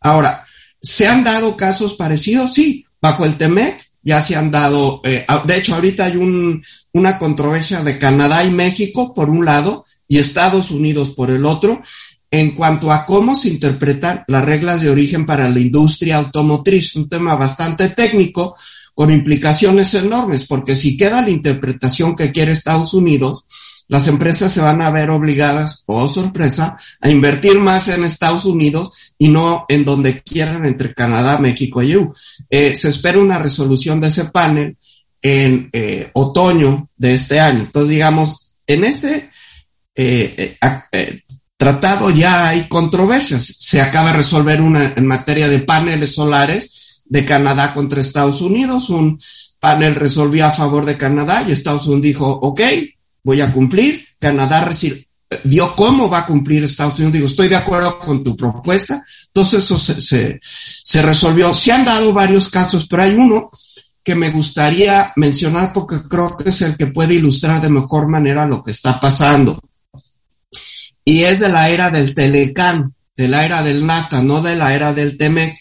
Ahora, 0.00 0.44
¿se 0.80 1.08
han 1.08 1.24
dado 1.24 1.56
casos 1.56 1.94
parecidos? 1.94 2.54
Sí, 2.54 2.84
bajo 3.00 3.24
el 3.24 3.36
TEMEC 3.36 3.88
ya 4.02 4.22
se 4.22 4.36
han 4.36 4.50
dado, 4.50 5.00
eh, 5.04 5.26
de 5.44 5.56
hecho 5.58 5.74
ahorita 5.74 6.06
hay 6.06 6.16
un, 6.16 6.62
una 6.92 7.18
controversia 7.18 7.82
de 7.82 7.98
Canadá 7.98 8.44
y 8.44 8.50
México 8.50 9.12
por 9.12 9.28
un 9.28 9.44
lado 9.44 9.84
y 10.06 10.18
Estados 10.18 10.70
Unidos 10.70 11.10
por 11.10 11.30
el 11.30 11.44
otro 11.44 11.82
en 12.30 12.50
cuanto 12.52 12.92
a 12.92 13.06
cómo 13.06 13.36
se 13.36 13.48
interpretan 13.48 14.24
las 14.28 14.44
reglas 14.44 14.80
de 14.82 14.90
origen 14.90 15.24
para 15.24 15.48
la 15.48 15.60
industria 15.60 16.18
automotriz, 16.18 16.94
un 16.96 17.08
tema 17.08 17.34
bastante 17.36 17.88
técnico 17.88 18.56
con 18.94 19.12
implicaciones 19.12 19.94
enormes, 19.94 20.46
porque 20.46 20.74
si 20.74 20.96
queda 20.96 21.22
la 21.22 21.30
interpretación 21.30 22.16
que 22.16 22.32
quiere 22.32 22.50
Estados 22.50 22.94
Unidos, 22.94 23.44
las 23.86 24.08
empresas 24.08 24.52
se 24.52 24.60
van 24.60 24.82
a 24.82 24.90
ver 24.90 25.10
obligadas, 25.10 25.84
oh 25.86 26.08
sorpresa, 26.08 26.76
a 27.00 27.08
invertir 27.08 27.60
más 27.60 27.86
en 27.88 28.04
Estados 28.04 28.44
Unidos 28.44 28.90
y 29.16 29.28
no 29.28 29.66
en 29.68 29.84
donde 29.84 30.20
quieran 30.20 30.66
entre 30.66 30.94
Canadá, 30.94 31.38
México 31.38 31.80
y 31.80 31.92
EU. 31.92 32.12
Eh, 32.50 32.74
se 32.74 32.88
espera 32.88 33.20
una 33.20 33.38
resolución 33.38 34.00
de 34.00 34.08
ese 34.08 34.24
panel 34.26 34.76
en 35.22 35.70
eh, 35.72 36.10
otoño 36.14 36.90
de 36.96 37.14
este 37.14 37.38
año. 37.38 37.60
Entonces, 37.60 37.90
digamos, 37.90 38.56
en 38.66 38.84
este 38.84 39.30
eh, 39.94 40.56
tratado 41.58 42.10
ya 42.10 42.48
hay 42.48 42.68
controversias. 42.68 43.56
Se 43.58 43.82
acaba 43.82 44.12
de 44.12 44.18
resolver 44.18 44.62
una 44.62 44.94
en 44.96 45.06
materia 45.06 45.48
de 45.48 45.58
paneles 45.58 46.14
solares 46.14 47.02
de 47.04 47.26
Canadá 47.26 47.74
contra 47.74 48.00
Estados 48.00 48.40
Unidos. 48.40 48.88
Un 48.88 49.20
panel 49.60 49.96
resolvió 49.96 50.46
a 50.46 50.52
favor 50.52 50.86
de 50.86 50.96
Canadá 50.96 51.44
y 51.46 51.52
Estados 51.52 51.86
Unidos 51.86 52.02
dijo, 52.02 52.26
ok, 52.26 52.60
voy 53.24 53.42
a 53.42 53.52
cumplir. 53.52 54.06
Canadá 54.18 54.70
vio 55.44 55.74
cómo 55.74 56.08
va 56.08 56.20
a 56.20 56.26
cumplir 56.26 56.62
Estados 56.62 56.94
Unidos. 56.94 57.12
Digo, 57.12 57.26
estoy 57.26 57.48
de 57.48 57.56
acuerdo 57.56 57.98
con 57.98 58.22
tu 58.22 58.36
propuesta. 58.36 59.02
Entonces 59.26 59.64
eso 59.64 59.78
se, 59.78 60.00
se, 60.00 60.40
se 60.40 61.02
resolvió. 61.02 61.52
Se 61.52 61.72
han 61.72 61.84
dado 61.84 62.12
varios 62.12 62.50
casos, 62.50 62.86
pero 62.88 63.02
hay 63.02 63.14
uno 63.14 63.50
que 64.04 64.14
me 64.14 64.30
gustaría 64.30 65.12
mencionar 65.16 65.72
porque 65.72 65.96
creo 66.08 66.36
que 66.36 66.50
es 66.50 66.62
el 66.62 66.76
que 66.76 66.86
puede 66.86 67.14
ilustrar 67.14 67.60
de 67.60 67.68
mejor 67.68 68.08
manera 68.08 68.46
lo 68.46 68.62
que 68.62 68.70
está 68.70 68.98
pasando 69.00 69.60
y 71.08 71.24
es 71.24 71.40
de 71.40 71.48
la 71.48 71.70
era 71.70 71.90
del 71.90 72.14
Telecán, 72.14 72.94
de 73.16 73.28
la 73.28 73.46
era 73.46 73.62
del 73.62 73.86
NAFTA, 73.86 74.22
no 74.22 74.42
de 74.42 74.56
la 74.56 74.74
era 74.74 74.92
del 74.92 75.16
TEMEC. 75.16 75.56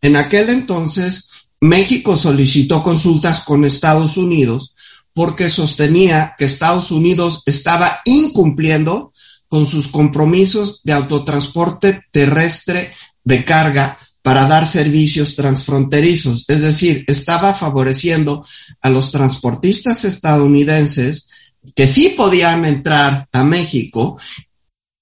En 0.00 0.16
aquel 0.16 0.48
entonces, 0.48 1.30
México 1.60 2.16
solicitó 2.16 2.82
consultas 2.82 3.44
con 3.44 3.64
Estados 3.64 4.16
Unidos 4.16 4.74
porque 5.14 5.48
sostenía 5.48 6.34
que 6.36 6.46
Estados 6.46 6.90
Unidos 6.90 7.44
estaba 7.46 8.00
incumpliendo 8.04 9.12
con 9.46 9.68
sus 9.68 9.86
compromisos 9.86 10.80
de 10.82 10.92
autotransporte 10.92 12.06
terrestre 12.10 12.92
de 13.22 13.44
carga 13.44 13.96
para 14.22 14.48
dar 14.48 14.66
servicios 14.66 15.36
transfronterizos. 15.36 16.46
Es 16.48 16.62
decir, 16.62 17.04
estaba 17.06 17.54
favoreciendo 17.54 18.44
a 18.80 18.90
los 18.90 19.12
transportistas 19.12 20.04
estadounidenses 20.04 21.28
que 21.76 21.86
sí 21.86 22.14
podían 22.16 22.64
entrar 22.64 23.28
a 23.30 23.44
México 23.44 24.18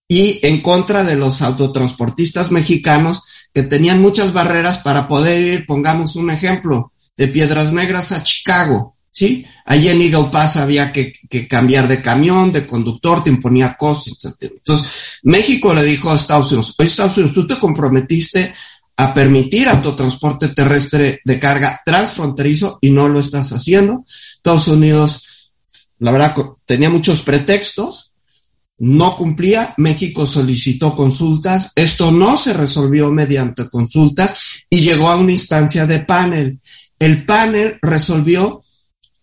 y 0.09 0.41
en 0.43 0.63
contra 0.63 1.05
de 1.05 1.17
los 1.17 1.43
autotransportistas 1.43 2.51
mexicanos 2.51 3.23
que 3.53 3.63
tenían 3.63 4.01
muchas 4.01 4.33
barreras 4.33 4.79
para 4.79 5.07
poder 5.07 5.61
ir, 5.61 5.67
pongamos 5.67 6.17
un 6.17 6.31
ejemplo, 6.31 6.93
de 7.19 7.29
Piedras 7.29 7.73
Negras 7.73 8.13
a 8.13 8.23
Chicago, 8.23 8.97
¿sí? 9.11 9.45
Allí 9.67 9.89
en 9.89 10.01
Eagle 10.01 10.31
Pass 10.31 10.57
había 10.57 10.93
que, 10.93 11.13
cambiar 11.49 11.89
de 11.89 12.01
camión, 12.01 12.53
de 12.53 12.67
conductor, 12.67 13.23
te 13.23 13.31
imponía 13.31 13.77
costos, 13.77 14.25
etc. 14.25 14.53
Entonces, 14.57 15.19
México 15.25 15.75
le 15.75 15.83
dijo 15.83 16.11
a 16.11 16.17
Estados 16.17 16.53
Unidos, 16.53 16.77
oye, 16.79 16.89
Estados 16.89 17.19
Unidos, 17.19 17.35
tú 17.35 17.47
te 17.47 17.59
comprometiste 17.59 18.55
a 18.97 19.13
permitir 19.13 19.69
autotransporte 19.69 20.49
terrestre 20.49 21.21
de 21.25 21.39
carga 21.39 21.81
transfronterizo 21.85 22.79
y 22.81 22.91
no 22.91 23.09
lo 23.09 23.21
estás 23.21 23.53
haciendo. 23.53 24.05
Estados 24.37 24.69
Unidos, 24.69 25.51
la 25.99 26.13
verdad, 26.13 26.35
tenía 26.65 26.89
muchos 26.89 27.21
pretextos, 27.23 28.08
no 28.79 29.17
cumplía, 29.17 29.75
México 29.77 30.27
solicitó 30.27 30.95
consultas, 30.95 31.73
esto 31.75 32.13
no 32.13 32.37
se 32.37 32.53
resolvió 32.53 33.13
mediante 33.13 33.69
consultas 33.69 34.37
y 34.71 34.81
llegó 34.81 35.09
a 35.09 35.17
una 35.17 35.33
instancia 35.33 35.87
de 35.87 36.01
panel. 36.01 36.61
El 36.99 37.25
panel 37.25 37.79
resolvió 37.83 38.63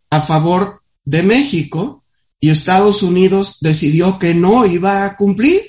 a 0.09 0.21
favor 0.21 0.81
de 1.05 1.23
México 1.23 2.03
y 2.39 2.49
Estados 2.49 3.01
Unidos 3.01 3.57
decidió 3.61 4.19
que 4.19 4.33
no 4.33 4.65
iba 4.65 5.05
a 5.05 5.15
cumplir 5.15 5.61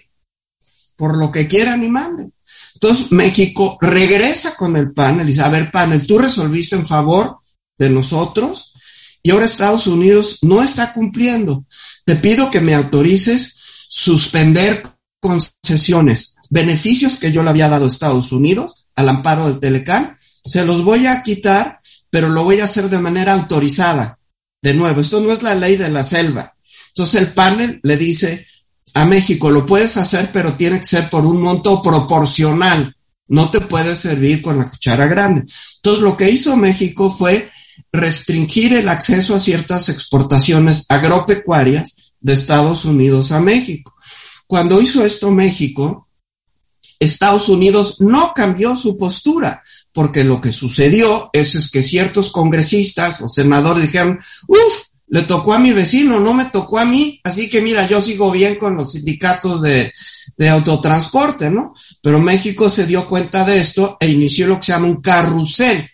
por 0.96 1.16
lo 1.16 1.30
que 1.30 1.46
quieran 1.46 1.84
y 1.84 1.88
manden. 1.88 2.32
Entonces 2.74 3.12
México 3.12 3.78
regresa 3.80 4.56
con 4.56 4.76
el 4.76 4.92
panel 4.92 5.28
y 5.28 5.32
dice, 5.32 5.42
a 5.42 5.48
ver 5.48 5.70
panel, 5.70 6.06
tú 6.06 6.18
resolviste 6.18 6.74
en 6.76 6.84
favor 6.84 7.38
de 7.78 7.88
nosotros 7.88 8.74
y 9.22 9.30
ahora 9.30 9.46
Estados 9.46 9.86
Unidos 9.86 10.38
no 10.42 10.62
está 10.62 10.92
cumpliendo. 10.92 11.64
Te 12.04 12.16
pido 12.16 12.50
que 12.50 12.60
me 12.60 12.74
autorices 12.74 13.55
suspender 13.96 14.86
concesiones, 15.20 16.36
beneficios 16.50 17.16
que 17.16 17.32
yo 17.32 17.42
le 17.42 17.48
había 17.48 17.70
dado 17.70 17.86
a 17.86 17.88
Estados 17.88 18.30
Unidos 18.30 18.84
al 18.94 19.08
amparo 19.08 19.46
del 19.46 19.58
Telecán, 19.58 20.16
se 20.44 20.66
los 20.66 20.84
voy 20.84 21.06
a 21.06 21.22
quitar, 21.22 21.80
pero 22.10 22.28
lo 22.28 22.44
voy 22.44 22.60
a 22.60 22.66
hacer 22.66 22.90
de 22.90 22.98
manera 22.98 23.32
autorizada. 23.32 24.18
De 24.60 24.74
nuevo, 24.74 25.00
esto 25.00 25.20
no 25.20 25.32
es 25.32 25.42
la 25.42 25.54
ley 25.54 25.76
de 25.76 25.88
la 25.88 26.04
selva. 26.04 26.54
Entonces 26.88 27.22
el 27.22 27.28
panel 27.28 27.80
le 27.82 27.96
dice 27.96 28.46
a 28.92 29.06
México, 29.06 29.50
lo 29.50 29.64
puedes 29.64 29.96
hacer, 29.96 30.30
pero 30.30 30.52
tiene 30.54 30.78
que 30.78 30.86
ser 30.86 31.08
por 31.08 31.24
un 31.24 31.40
monto 31.40 31.82
proporcional. 31.82 32.94
No 33.28 33.50
te 33.50 33.60
puede 33.62 33.96
servir 33.96 34.42
con 34.42 34.58
la 34.58 34.66
cuchara 34.66 35.06
grande. 35.06 35.46
Entonces 35.76 36.02
lo 36.02 36.16
que 36.18 36.30
hizo 36.30 36.54
México 36.56 37.10
fue 37.10 37.50
restringir 37.92 38.74
el 38.74 38.90
acceso 38.90 39.34
a 39.34 39.40
ciertas 39.40 39.88
exportaciones 39.88 40.84
agropecuarias 40.90 42.05
de 42.20 42.32
Estados 42.32 42.84
Unidos 42.84 43.32
a 43.32 43.40
México. 43.40 43.94
Cuando 44.46 44.80
hizo 44.80 45.04
esto 45.04 45.30
México, 45.30 46.08
Estados 46.98 47.48
Unidos 47.48 48.00
no 48.00 48.32
cambió 48.34 48.76
su 48.76 48.96
postura, 48.96 49.62
porque 49.92 50.24
lo 50.24 50.40
que 50.40 50.52
sucedió 50.52 51.30
es, 51.32 51.54
es 51.54 51.70
que 51.70 51.82
ciertos 51.82 52.30
congresistas 52.30 53.20
o 53.20 53.28
senadores 53.28 53.84
dijeron, 53.84 54.18
uff, 54.46 54.86
le 55.08 55.22
tocó 55.22 55.52
a 55.52 55.58
mi 55.58 55.72
vecino, 55.72 56.20
no 56.20 56.34
me 56.34 56.46
tocó 56.46 56.78
a 56.78 56.84
mí, 56.84 57.20
así 57.22 57.48
que 57.48 57.60
mira, 57.60 57.86
yo 57.86 58.00
sigo 58.00 58.30
bien 58.32 58.56
con 58.56 58.76
los 58.76 58.92
sindicatos 58.92 59.62
de, 59.62 59.92
de 60.36 60.48
autotransporte, 60.48 61.50
¿no? 61.50 61.74
Pero 62.02 62.18
México 62.20 62.68
se 62.68 62.86
dio 62.86 63.06
cuenta 63.08 63.44
de 63.44 63.58
esto 63.58 63.96
e 64.00 64.08
inició 64.08 64.48
lo 64.48 64.56
que 64.56 64.66
se 64.66 64.72
llama 64.72 64.88
un 64.88 65.00
carrusel, 65.00 65.88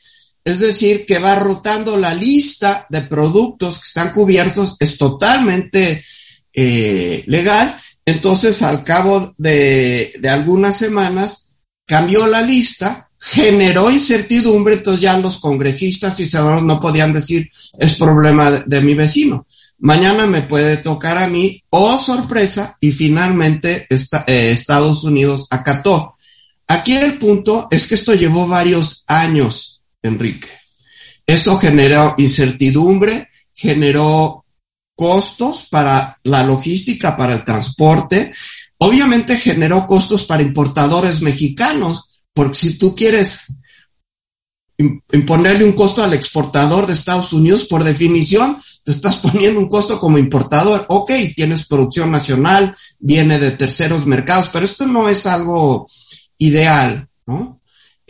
es 0.45 0.61
decir, 0.61 1.07
que 1.07 1.19
va 1.19 1.37
rotando 1.37 1.97
la 1.97 2.15
lista 2.15 2.87
de 2.91 3.03
productos 3.03 3.79
que 3.79 3.87
están 3.87 4.13
cubiertos, 4.13 4.77
es 4.81 4.99
totalmente 4.99 6.05
eh, 6.53 7.23
legal. 7.27 7.77
Entonces, 8.05 8.63
al 8.63 8.83
cabo 8.83 9.35
de, 9.39 10.13
algunas 10.29 10.77
semanas, 10.77 11.51
cambió 11.87 12.27
la 12.27 12.43
lista, 12.43 13.11
generó 13.19 13.91
incertidumbre, 13.91 14.75
entonces 14.75 15.01
ya 15.01 15.17
los 15.19 15.39
congresistas 15.39 16.19
y 16.19 16.29
senadores 16.29 16.65
no 16.65 16.81
podían 16.81 17.13
decir 17.13 17.49
es 17.79 17.95
problema 17.95 18.51
de, 18.51 18.81
mi 18.81 18.95
vecino. 18.95 19.47
Mañana 19.79 20.27
me 20.27 20.43
puede 20.43 20.77
tocar 20.77 21.19
a 21.19 21.29
mí, 21.29 21.63
oh 21.71 21.99
sorpresa, 21.99 22.77
y 22.81 22.91
finalmente 22.91 23.87
eh, 23.89 24.51
Estados 24.51 25.05
Unidos 25.05 25.47
acató. 25.51 26.17
Aquí 26.67 26.95
el 26.95 27.15
punto 27.15 27.69
es 27.71 27.87
que 27.87 27.95
esto 27.95 28.15
llevó 28.15 28.47
varios 28.47 29.05
años, 29.07 29.72
Enrique. 30.03 30.49
Esto 31.27 31.57
generó 31.59 32.15
incertidumbre, 32.19 33.29
generó 33.55 34.45
costos 34.95 35.69
para 35.71 36.19
la 36.25 36.45
logística, 36.45 37.17
para 37.17 37.35
el 37.35 37.45
transporte. 37.45 38.33
Obviamente 38.79 39.37
generó 39.37 39.87
costos 39.87 40.25
para 40.25 40.43
importadores 40.43 41.23
mexicanos, 41.23 42.09
porque 42.33 42.59
si 42.59 42.79
tú 42.79 42.95
quieres 42.95 43.47
imponerle 45.13 45.65
un 45.65 45.73
costo 45.73 46.03
al 46.03 46.15
exportador 46.15 46.87
de 46.87 46.93
Estados 46.93 47.33
Unidos, 47.33 47.65
por 47.67 47.85
definición, 47.85 48.61
te 48.85 48.93
estás 48.93 49.17
poniendo 49.19 49.61
un 49.61 49.69
costo 49.69 49.99
como 50.01 50.19
importador. 50.19 50.87
Ok, 50.89 51.13
tienes 51.35 51.67
producción 51.67 52.11
nacional, 52.11 52.77
viene 52.99 53.39
de 53.39 53.53
terceros 53.53 54.07
mercados, 54.07 54.51
pero 54.53 54.65
esto 54.65 54.87
no 54.87 55.09
es 55.09 55.27
algo 55.27 55.87
ideal, 56.39 57.09
¿no? 57.27 57.62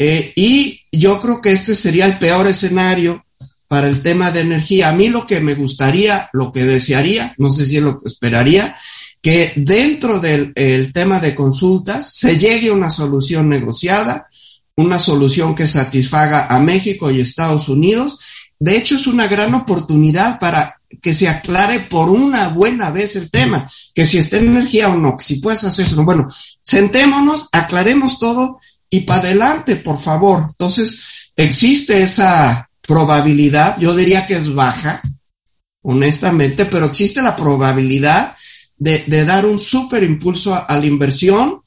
Eh, 0.04 0.32
y 0.34 0.80
yo 0.90 1.20
creo 1.20 1.40
que 1.40 1.52
este 1.52 1.76
sería 1.76 2.06
el 2.06 2.18
peor 2.18 2.48
escenario 2.48 3.24
para 3.68 3.86
el 3.86 4.02
tema 4.02 4.32
de 4.32 4.40
energía. 4.40 4.88
A 4.88 4.94
mí 4.94 5.08
lo 5.08 5.28
que 5.28 5.38
me 5.38 5.54
gustaría, 5.54 6.28
lo 6.32 6.50
que 6.50 6.64
desearía, 6.64 7.32
no 7.38 7.52
sé 7.52 7.66
si 7.66 7.76
es 7.76 7.84
lo 7.84 8.00
que 8.00 8.08
esperaría, 8.08 8.76
que 9.20 9.52
dentro 9.54 10.18
del 10.18 10.92
tema 10.92 11.20
de 11.20 11.36
consultas 11.36 12.12
se 12.14 12.36
llegue 12.36 12.70
a 12.70 12.72
una 12.72 12.90
solución 12.90 13.48
negociada, 13.48 14.26
una 14.74 14.98
solución 14.98 15.54
que 15.54 15.68
satisfaga 15.68 16.46
a 16.46 16.58
México 16.58 17.12
y 17.12 17.20
Estados 17.20 17.68
Unidos. 17.68 18.18
De 18.58 18.76
hecho, 18.76 18.96
es 18.96 19.06
una 19.06 19.28
gran 19.28 19.54
oportunidad 19.54 20.40
para 20.40 20.80
que 21.00 21.14
se 21.14 21.28
aclare 21.28 21.78
por 21.78 22.10
una 22.10 22.48
buena 22.48 22.90
vez 22.90 23.14
el 23.14 23.30
tema, 23.30 23.70
que 23.94 24.04
si 24.04 24.18
está 24.18 24.38
en 24.38 24.48
energía 24.48 24.88
o 24.88 24.96
no, 24.96 25.16
que 25.16 25.24
si 25.24 25.36
puedes 25.36 25.62
hacer 25.62 25.86
eso. 25.86 26.04
Bueno, 26.04 26.26
sentémonos, 26.64 27.48
aclaremos 27.52 28.18
todo 28.18 28.58
y 28.92 29.00
para 29.00 29.22
adelante, 29.22 29.76
por 29.76 29.98
favor. 29.98 30.46
Entonces, 30.50 31.30
existe 31.34 32.02
esa 32.02 32.68
probabilidad, 32.82 33.78
yo 33.80 33.96
diría 33.96 34.26
que 34.26 34.34
es 34.34 34.54
baja, 34.54 35.00
honestamente, 35.80 36.66
pero 36.66 36.84
existe 36.84 37.22
la 37.22 37.34
probabilidad 37.34 38.36
de, 38.76 39.02
de 39.06 39.24
dar 39.24 39.46
un 39.46 39.58
súper 39.58 40.02
impulso 40.02 40.54
a, 40.54 40.78
la 40.78 40.84
inversión 40.84 41.62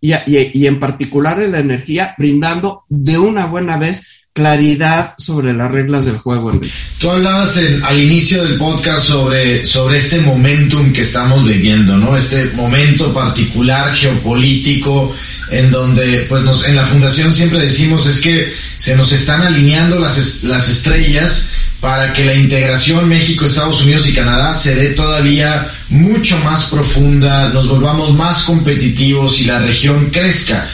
y, 0.00 0.12
y, 0.26 0.66
en 0.68 0.78
particular 0.78 1.42
en 1.42 1.50
la 1.50 1.58
energía, 1.58 2.14
brindando 2.16 2.84
de 2.88 3.18
una 3.18 3.46
buena 3.46 3.76
vez 3.76 4.02
claridad 4.32 5.14
sobre 5.18 5.52
las 5.52 5.70
reglas 5.70 6.04
del 6.04 6.16
juego. 6.16 6.52
Tú 6.98 7.10
hablabas 7.10 7.58
al 7.82 8.00
inicio 8.00 8.44
del 8.44 8.56
podcast 8.56 9.04
sobre, 9.04 9.66
sobre 9.66 9.98
este 9.98 10.20
momentum 10.20 10.92
que 10.92 11.02
estamos 11.02 11.44
viviendo, 11.44 11.96
¿no? 11.96 12.16
Este 12.16 12.46
momento 12.54 13.12
particular 13.12 13.92
geopolítico 13.92 15.12
en 15.52 15.70
donde, 15.70 16.26
pues 16.28 16.42
nos, 16.42 16.66
en 16.66 16.76
la 16.76 16.86
fundación 16.86 17.32
siempre 17.32 17.60
decimos 17.60 18.06
es 18.06 18.20
que 18.20 18.52
se 18.76 18.96
nos 18.96 19.12
están 19.12 19.42
alineando 19.42 19.98
las, 19.98 20.42
las 20.44 20.68
estrellas 20.68 21.48
para 21.80 22.12
que 22.12 22.24
la 22.24 22.34
integración 22.34 23.08
México, 23.08 23.44
Estados 23.44 23.82
Unidos 23.82 24.08
y 24.08 24.14
Canadá 24.14 24.54
se 24.54 24.76
dé 24.76 24.90
todavía 24.90 25.68
mucho 25.88 26.38
más 26.38 26.66
profunda, 26.66 27.48
nos 27.48 27.68
volvamos 27.68 28.14
más 28.14 28.44
competitivos 28.44 29.40
y 29.40 29.44
la 29.44 29.58
región 29.58 30.08
crezca. 30.10 30.68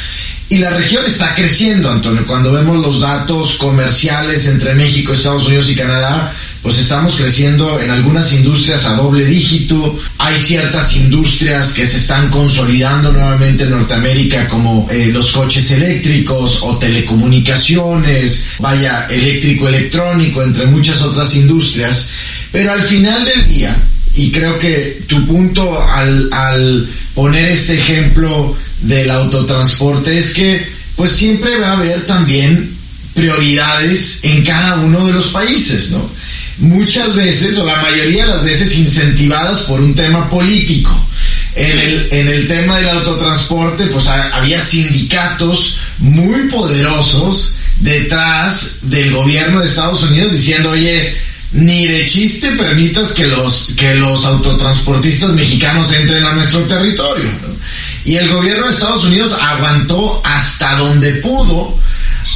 Y 0.51 0.59
la 0.59 0.71
región 0.71 1.05
está 1.05 1.35
creciendo, 1.35 1.91
Antonio. 1.91 2.27
Cuando 2.27 2.53
vemos 2.53 2.79
los 2.79 3.01
datos 3.01 3.59
comerciales 3.59 4.47
entre 4.47 4.75
México, 4.75 5.13
Estados 5.13 5.47
Unidos 5.47 5.69
y 5.69 5.75
Canadá, 5.75 6.33
pues 6.63 6.79
estamos 6.79 7.17
creciendo 7.17 7.79
en 7.79 7.91
algunas 7.91 8.33
industrias 8.33 8.87
a 8.87 8.95
doble 8.95 9.27
dígito. 9.27 9.99
Hay 10.17 10.35
ciertas 10.39 10.97
industrias 10.97 11.75
que 11.75 11.85
se 11.85 11.99
están 11.99 12.31
consolidando 12.31 13.13
nuevamente 13.13 13.65
en 13.65 13.71
Norteamérica, 13.73 14.49
como 14.49 14.89
eh, 14.91 15.11
los 15.13 15.33
coches 15.33 15.71
eléctricos 15.71 16.61
o 16.63 16.79
telecomunicaciones, 16.79 18.45
vaya, 18.59 19.07
eléctrico 19.11 19.69
electrónico, 19.69 20.43
entre 20.43 20.65
muchas 20.65 21.03
otras 21.03 21.35
industrias. 21.35 22.09
Pero 22.53 22.73
al 22.73 22.83
final 22.83 23.23
del 23.23 23.49
día, 23.49 23.77
y 24.15 24.31
creo 24.31 24.59
que 24.59 25.03
tu 25.07 25.27
punto 25.27 25.79
al, 25.81 26.31
al 26.33 26.89
poner 27.15 27.45
este 27.51 27.75
ejemplo 27.75 28.57
del 28.83 29.11
autotransporte 29.11 30.17
es 30.17 30.33
que 30.33 30.67
pues 30.97 31.13
siempre 31.13 31.59
va 31.59 31.69
a 31.69 31.79
haber 31.79 32.07
también 32.07 32.77
prioridades 33.15 34.21
en 34.23 34.45
cada 34.45 34.77
uno 34.77 35.07
de 35.07 35.13
los 35.13 35.29
países, 35.29 35.91
¿no? 35.91 36.11
Muchas 36.59 37.15
veces, 37.15 37.57
o 37.59 37.65
la 37.65 37.81
mayoría 37.83 38.27
de 38.27 38.33
las 38.33 38.45
veces, 38.45 38.77
incentivadas 38.79 39.63
por 39.63 39.81
un 39.81 39.95
tema 39.95 40.29
político. 40.29 40.91
en 41.55 41.79
el, 41.79 42.09
en 42.13 42.29
el 42.29 42.49
tema 42.49 42.79
del 42.79 42.89
autotransporte, 42.91 43.87
pues 43.87 44.07
había 44.07 44.61
sindicatos 44.61 45.77
muy 45.99 46.49
poderosos 46.49 47.57
detrás 47.81 48.79
del 48.83 49.13
gobierno 49.13 49.61
de 49.61 49.67
Estados 49.67 50.03
Unidos 50.05 50.33
diciendo, 50.33 50.71
oye, 50.71 51.17
ni 51.53 51.87
de 51.87 52.07
chiste 52.07 52.51
permitas 52.53 53.13
que 53.15 53.27
los, 53.27 53.73
que 53.77 53.95
los 53.95 54.25
autotransportistas 54.27 55.33
mexicanos 55.33 55.91
entren 55.93 56.25
a 56.25 56.35
nuestro 56.35 56.61
territorio. 56.65 57.29
Y 58.05 58.17
el 58.17 58.29
gobierno 58.29 58.67
de 58.67 58.73
Estados 58.73 59.05
Unidos 59.05 59.37
aguantó 59.41 60.21
hasta 60.25 60.77
donde 60.77 61.13
pudo 61.15 61.79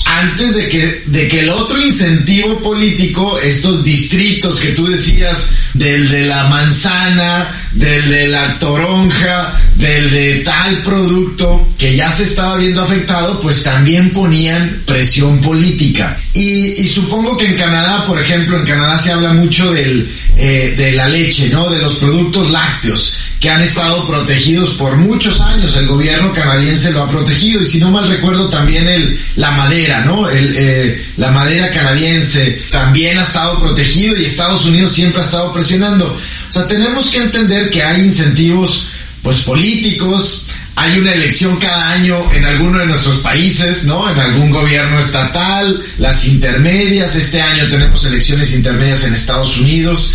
antes 0.04 0.56
de 0.56 0.68
que, 0.68 1.04
de 1.06 1.28
que 1.28 1.40
el 1.40 1.50
otro 1.50 1.80
incentivo 1.80 2.58
político, 2.60 3.38
estos 3.38 3.84
distritos 3.84 4.56
que 4.56 4.68
tú 4.68 4.86
decías, 4.86 5.54
del 5.74 6.08
de 6.08 6.26
la 6.26 6.44
manzana, 6.44 7.48
del 7.74 8.10
de 8.10 8.28
la 8.28 8.58
toronja, 8.58 9.58
del 9.76 10.10
de 10.10 10.36
tal 10.38 10.82
producto 10.82 11.68
que 11.78 11.96
ya 11.96 12.10
se 12.10 12.24
estaba 12.24 12.56
viendo 12.56 12.82
afectado, 12.82 13.40
pues 13.40 13.62
también 13.62 14.10
ponían 14.10 14.82
presión 14.86 15.40
política. 15.40 16.16
Y, 16.34 16.86
supongo 16.86 17.36
que 17.36 17.46
en 17.46 17.54
Canadá, 17.56 18.04
por 18.06 18.20
ejemplo, 18.20 18.56
en 18.58 18.64
Canadá 18.64 18.96
se 18.96 19.12
habla 19.12 19.32
mucho 19.32 19.72
del, 19.72 20.10
eh, 20.36 20.74
de 20.76 20.92
la 20.92 21.08
leche, 21.08 21.48
¿no? 21.50 21.68
De 21.70 21.80
los 21.80 21.94
productos 21.94 22.50
lácteos 22.50 23.14
que 23.42 23.50
han 23.50 23.60
estado 23.60 24.06
protegidos 24.06 24.70
por 24.74 24.96
muchos 24.96 25.40
años. 25.40 25.74
El 25.74 25.88
gobierno 25.88 26.32
canadiense 26.32 26.92
lo 26.92 27.02
ha 27.02 27.08
protegido 27.08 27.60
y 27.60 27.66
si 27.66 27.80
no 27.80 27.90
mal 27.90 28.08
recuerdo 28.08 28.48
también 28.48 28.86
el, 28.86 29.18
la 29.34 29.50
madera, 29.50 30.04
¿no? 30.04 30.30
El, 30.30 30.54
eh, 30.56 31.04
la 31.16 31.32
madera 31.32 31.68
canadiense 31.72 32.62
también 32.70 33.18
ha 33.18 33.22
estado 33.22 33.58
protegido 33.58 34.16
y 34.16 34.22
Estados 34.22 34.64
Unidos 34.64 34.92
siempre 34.92 35.20
ha 35.20 35.24
estado 35.24 35.52
presionando. 35.52 36.16
O 36.52 36.54
sea, 36.54 36.68
tenemos 36.68 37.06
que 37.06 37.16
entender 37.16 37.70
que 37.70 37.82
hay 37.82 38.02
incentivos 38.02 38.88
pues 39.22 39.38
políticos, 39.38 40.48
hay 40.76 40.98
una 40.98 41.14
elección 41.14 41.56
cada 41.56 41.92
año 41.92 42.30
en 42.30 42.44
alguno 42.44 42.78
de 42.78 42.88
nuestros 42.88 43.20
países, 43.20 43.84
¿no? 43.84 44.10
En 44.10 44.20
algún 44.20 44.50
gobierno 44.50 44.98
estatal, 44.98 45.82
las 45.96 46.26
intermedias, 46.26 47.16
este 47.16 47.40
año 47.40 47.70
tenemos 47.70 48.04
elecciones 48.04 48.52
intermedias 48.52 49.02
en 49.04 49.14
Estados 49.14 49.56
Unidos. 49.56 50.12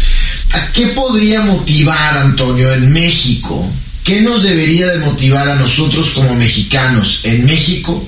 ¿A 0.52 0.71
qué 0.73 0.86
podría 0.89 1.41
motivar, 1.41 2.19
Antonio, 2.19 2.71
en 2.71 2.93
México? 2.93 3.67
¿Qué 4.04 4.21
nos 4.21 4.43
debería 4.43 4.89
de 4.89 5.00
motivar 5.00 5.50
a 5.50 5.56
nosotros 5.56 6.12
como 6.12 6.36
mexicanos 6.36 7.21
en 7.23 7.47
México 7.47 8.08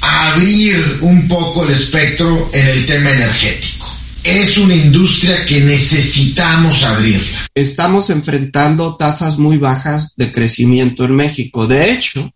a 0.00 0.32
abrir 0.32 0.98
un 1.02 1.28
poco 1.28 1.62
el 1.62 1.70
espectro 1.70 2.50
en 2.52 2.66
el 2.66 2.84
tema 2.86 3.10
energético? 3.10 3.79
Es 4.24 4.58
una 4.58 4.74
industria 4.74 5.44
que 5.46 5.60
necesitamos 5.60 6.82
abrirla. 6.82 7.38
Estamos 7.54 8.10
enfrentando 8.10 8.96
tasas 8.96 9.38
muy 9.38 9.56
bajas 9.56 10.12
de 10.16 10.30
crecimiento 10.30 11.04
en 11.04 11.16
México. 11.16 11.66
De 11.66 11.92
hecho, 11.92 12.30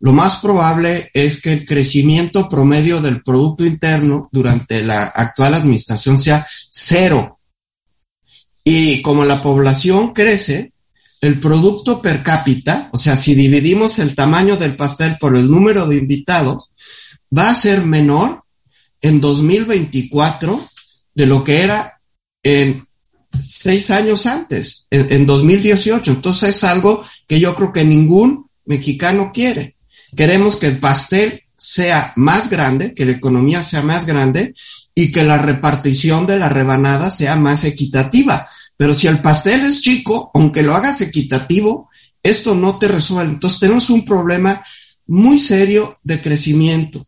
lo 0.00 0.12
más 0.12 0.36
probable 0.36 1.10
es 1.12 1.40
que 1.40 1.52
el 1.52 1.66
crecimiento 1.66 2.48
promedio 2.48 3.00
del 3.00 3.22
Producto 3.22 3.66
Interno 3.66 4.28
durante 4.30 4.82
la 4.82 5.04
actual 5.04 5.54
administración 5.54 6.18
sea 6.18 6.46
cero 6.70 7.38
y 8.70 9.00
como 9.00 9.24
la 9.24 9.42
población 9.42 10.12
crece, 10.12 10.72
el 11.22 11.40
producto 11.40 12.02
per 12.02 12.22
cápita, 12.22 12.90
o 12.92 12.98
sea, 12.98 13.16
si 13.16 13.34
dividimos 13.34 13.98
el 13.98 14.14
tamaño 14.14 14.56
del 14.56 14.76
pastel 14.76 15.16
por 15.18 15.36
el 15.36 15.50
número 15.50 15.86
de 15.86 15.96
invitados, 15.96 16.72
va 17.36 17.50
a 17.50 17.54
ser 17.54 17.84
menor 17.84 18.44
en 19.00 19.20
2024 19.20 20.62
de 21.14 21.26
lo 21.26 21.44
que 21.44 21.62
era 21.62 22.00
en 22.42 22.86
seis 23.42 23.90
años 23.90 24.26
antes, 24.26 24.86
en, 24.90 25.26
2018. 25.26 26.10
Entonces 26.12 26.50
es 26.50 26.64
algo 26.64 27.04
que 27.26 27.40
yo 27.40 27.54
creo 27.54 27.72
que 27.72 27.84
ningún 27.84 28.48
mexicano 28.64 29.30
quiere. 29.32 29.76
Queremos 30.16 30.56
que 30.56 30.68
el 30.68 30.78
pastel 30.78 31.42
sea 31.56 32.12
más 32.16 32.50
grande, 32.50 32.94
que 32.94 33.04
la 33.04 33.12
economía 33.12 33.62
sea 33.62 33.82
más 33.82 34.06
grande 34.06 34.54
y 34.94 35.10
que 35.10 35.22
la 35.22 35.38
repartición 35.38 36.26
de 36.26 36.38
la 36.38 36.48
rebanada 36.48 37.10
sea 37.10 37.36
más 37.36 37.64
equitativa. 37.64 38.48
Pero 38.76 38.94
si 38.94 39.08
el 39.08 39.20
pastel 39.20 39.60
es 39.62 39.82
chico, 39.82 40.30
aunque 40.34 40.62
lo 40.62 40.74
hagas 40.74 41.00
equitativo, 41.00 41.88
esto 42.22 42.54
no 42.54 42.78
te 42.78 42.88
resuelve. 42.88 43.32
Entonces 43.32 43.60
tenemos 43.60 43.90
un 43.90 44.04
problema 44.04 44.64
muy 45.06 45.40
serio 45.40 45.98
de 46.02 46.20
crecimiento. 46.20 47.06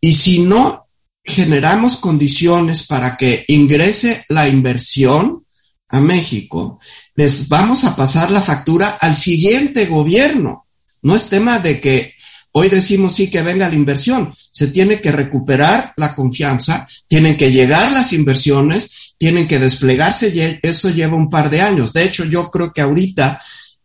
Y 0.00 0.12
si 0.14 0.40
no 0.40 0.86
generamos 1.30 1.96
condiciones 1.96 2.86
para 2.86 3.16
que 3.16 3.44
ingrese 3.48 4.24
la 4.28 4.48
inversión 4.48 5.44
a 5.88 6.00
México, 6.00 6.78
les 7.14 7.48
vamos 7.48 7.84
a 7.84 7.96
pasar 7.96 8.30
la 8.30 8.42
factura 8.42 8.98
al 9.00 9.16
siguiente 9.16 9.86
gobierno. 9.86 10.66
No 11.02 11.16
es 11.16 11.28
tema 11.28 11.58
de 11.58 11.80
que 11.80 12.14
hoy 12.52 12.68
decimos 12.68 13.14
sí 13.14 13.30
que 13.30 13.42
venga 13.42 13.68
la 13.68 13.74
inversión, 13.74 14.32
se 14.52 14.68
tiene 14.68 15.00
que 15.00 15.10
recuperar 15.10 15.92
la 15.96 16.14
confianza, 16.14 16.86
tienen 17.08 17.36
que 17.36 17.50
llegar 17.50 17.90
las 17.92 18.12
inversiones 18.12 19.10
tienen 19.20 19.46
que 19.46 19.58
desplegarse 19.58 20.32
y 20.34 20.66
eso 20.66 20.88
lleva 20.88 21.14
un 21.14 21.28
par 21.28 21.50
de 21.50 21.60
años. 21.60 21.92
De 21.92 22.04
hecho, 22.04 22.24
yo 22.24 22.50
creo 22.50 22.72
que 22.72 22.80
ahorita 22.80 23.38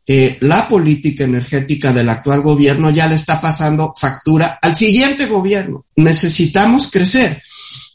eh, 0.08 0.38
la 0.42 0.68
política 0.68 1.24
energética 1.24 1.92
del 1.92 2.10
actual 2.10 2.42
gobierno 2.42 2.92
ya 2.92 3.08
le 3.08 3.16
está 3.16 3.42
pasando 3.42 3.94
factura 3.98 4.60
al 4.62 4.76
siguiente 4.76 5.26
gobierno. 5.26 5.86
Necesitamos 5.96 6.92
crecer. 6.92 7.42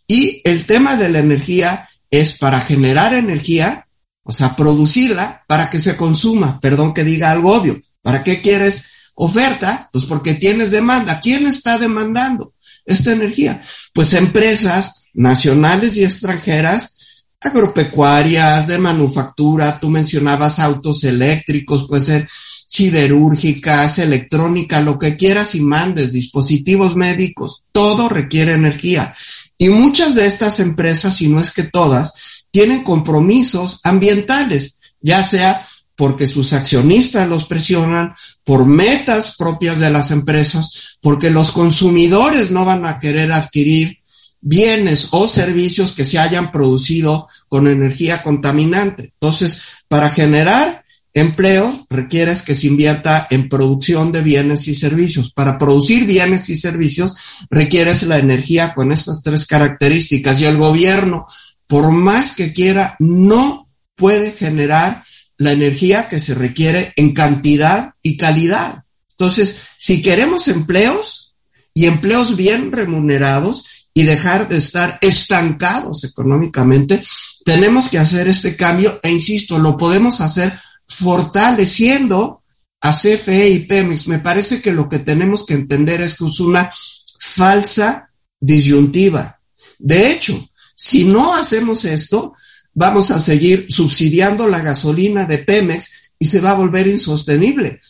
Y 0.09 0.41
el 0.45 0.67
tema 0.67 0.97
de 0.97 1.09
la 1.09 1.21
energía 1.21 1.89
es 2.11 2.37
para 2.39 2.61
generar 2.61 3.15
energía, 3.15 3.87
o 4.25 4.33
sea, 4.33 4.57
producirla 4.57 5.45
para 5.47 5.71
que 5.71 5.79
se 5.79 5.97
consuma. 5.97 6.59
Perdón 6.61 6.95
que 6.95 7.05
diga 7.05 7.31
algo 7.31 7.55
obvio. 7.55 7.81
¿Para 8.03 8.25
qué 8.25 8.41
quieres 8.41 8.87
oferta? 9.15 9.89
Pues 9.93 10.07
porque 10.07 10.35
tienes 10.35 10.73
demanda. 10.73 11.21
¿Quién 11.21 11.47
está 11.47 11.79
demandando 11.79 12.55
esta 12.87 13.13
energía? 13.13 13.63
Pues 13.93 14.15
empresas 14.15 15.05
nacionales 15.15 15.97
y 15.97 16.05
extranjeras 16.05 17.00
agropecuarias, 17.41 18.67
de 18.67 18.79
manufactura, 18.79 19.79
tú 19.81 19.89
mencionabas 19.89 20.59
autos 20.59 21.05
eléctricos, 21.05 21.87
puede 21.89 22.05
ser 22.05 22.29
siderúrgicas, 22.67 23.99
electrónica, 23.99 24.81
lo 24.81 24.99
que 24.99 25.17
quieras 25.17 25.55
y 25.55 25.61
mandes, 25.61 26.13
dispositivos 26.13 26.97
médicos, 26.97 27.65
todo 27.73 28.09
requiere 28.09 28.53
energía. 28.53 29.15
Y 29.59 29.71
muchas 29.71 30.15
de 30.15 30.27
estas 30.27 30.61
empresas, 30.61 31.17
si 31.17 31.29
no 31.29 31.41
es 31.41 31.51
que 31.53 31.65
todas, 31.65 32.45
tienen 32.51 32.85
compromisos 32.85 33.81
ambientales, 33.85 34.77
ya 35.01 35.23
sea 35.23 35.67
porque 35.97 36.29
sus 36.29 36.53
accionistas 36.55 37.29
los 37.29 37.45
presionan, 37.45 38.15
por 38.45 38.65
metas 38.65 39.37
propias 39.37 39.79
de 39.79 39.91
las 39.91 40.11
empresas, 40.11 40.97
porque 41.03 41.31
los 41.31 41.51
consumidores 41.51 42.51
no 42.51 42.65
van 42.65 42.87
a 42.87 42.99
querer 42.99 43.33
adquirir 43.33 44.00
bienes 44.41 45.09
o 45.11 45.29
servicios 45.29 45.93
que 45.93 46.05
se 46.05 46.19
hayan 46.19 46.51
producido 46.51 47.29
con 47.49 47.69
energía 47.69 48.23
contaminante. 48.23 49.13
Entonces, 49.15 49.63
para 49.89 50.11
generar 50.11 50.85
empleo 51.13 51.87
requieres 51.91 52.43
que 52.43 52.55
se 52.55 52.69
invierta 52.69 53.27
en 53.31 53.49
producción 53.49 54.13
de 54.13 54.23
bienes 54.23 54.69
y 54.69 54.75
servicios. 54.75 55.33
Para 55.33 55.59
producir 55.59 56.07
bienes 56.07 56.49
y 56.49 56.57
servicios 56.57 57.15
requieres 57.51 58.03
la 58.05 58.19
energía 58.19 58.75
con 58.75 58.93
estas 58.93 59.23
tres 59.23 59.47
características 59.47 60.41
y 60.41 60.45
el 60.45 60.57
gobierno, 60.57 61.27
por 61.67 61.91
más 61.93 62.33
que 62.33 62.53
quiera, 62.53 62.97
no 62.99 63.69
puede 63.97 64.33
generar 64.33 65.05
la 65.37 65.53
energía 65.53 66.09
que 66.09 66.21
se 66.21 66.35
requiere 66.35 66.93
en 66.97 67.13
cantidad 67.15 67.95
y 68.03 68.17
calidad. 68.17 68.85
Entonces, 69.11 69.59
si 69.77 70.03
queremos 70.03 70.49
empleos 70.49 71.35
y 71.75 71.87
empleos 71.87 72.37
bien 72.37 72.73
remunerados, 72.73 73.65
y 73.93 74.05
dejar 74.05 74.49
de 74.49 74.57
estar 74.57 74.99
estancados 75.01 76.05
económicamente, 76.05 77.03
tenemos 77.45 77.89
que 77.89 77.99
hacer 77.99 78.29
este 78.29 78.57
cambio 78.57 78.99
e 79.03 79.11
insisto, 79.11 79.59
lo 79.59 79.77
podemos 79.77 80.21
hacer 80.21 80.53
fortaleciendo 80.87 82.43
a 82.81 82.93
CFE 82.93 83.51
y 83.51 83.59
Pemex. 83.61 84.09
Me 84.09 84.19
parece 84.19 84.61
que 84.63 84.73
lo 84.73 84.89
que 84.89 84.99
tenemos 84.99 85.45
que 85.45 85.55
entender 85.55 86.01
es 86.01 86.17
que 86.17 86.25
es 86.25 86.41
una 86.41 86.71
falsa 87.19 88.11
disyuntiva. 88.39 89.41
De 89.79 90.13
hecho, 90.13 90.49
si 90.75 91.05
no 91.05 91.35
hacemos 91.35 91.85
esto, 91.85 92.35
vamos 92.73 93.11
a 93.11 93.21
seguir 93.21 93.67
subsidiando 93.71 94.49
la 94.49 94.61
gasolina 94.61 95.25
de 95.25 95.39
Pemex 95.39 95.93
y 96.19 96.27
se 96.27 96.41
va 96.41 96.53
a 96.53 96.55
volver 96.55 96.87
insostenible. 96.87 97.81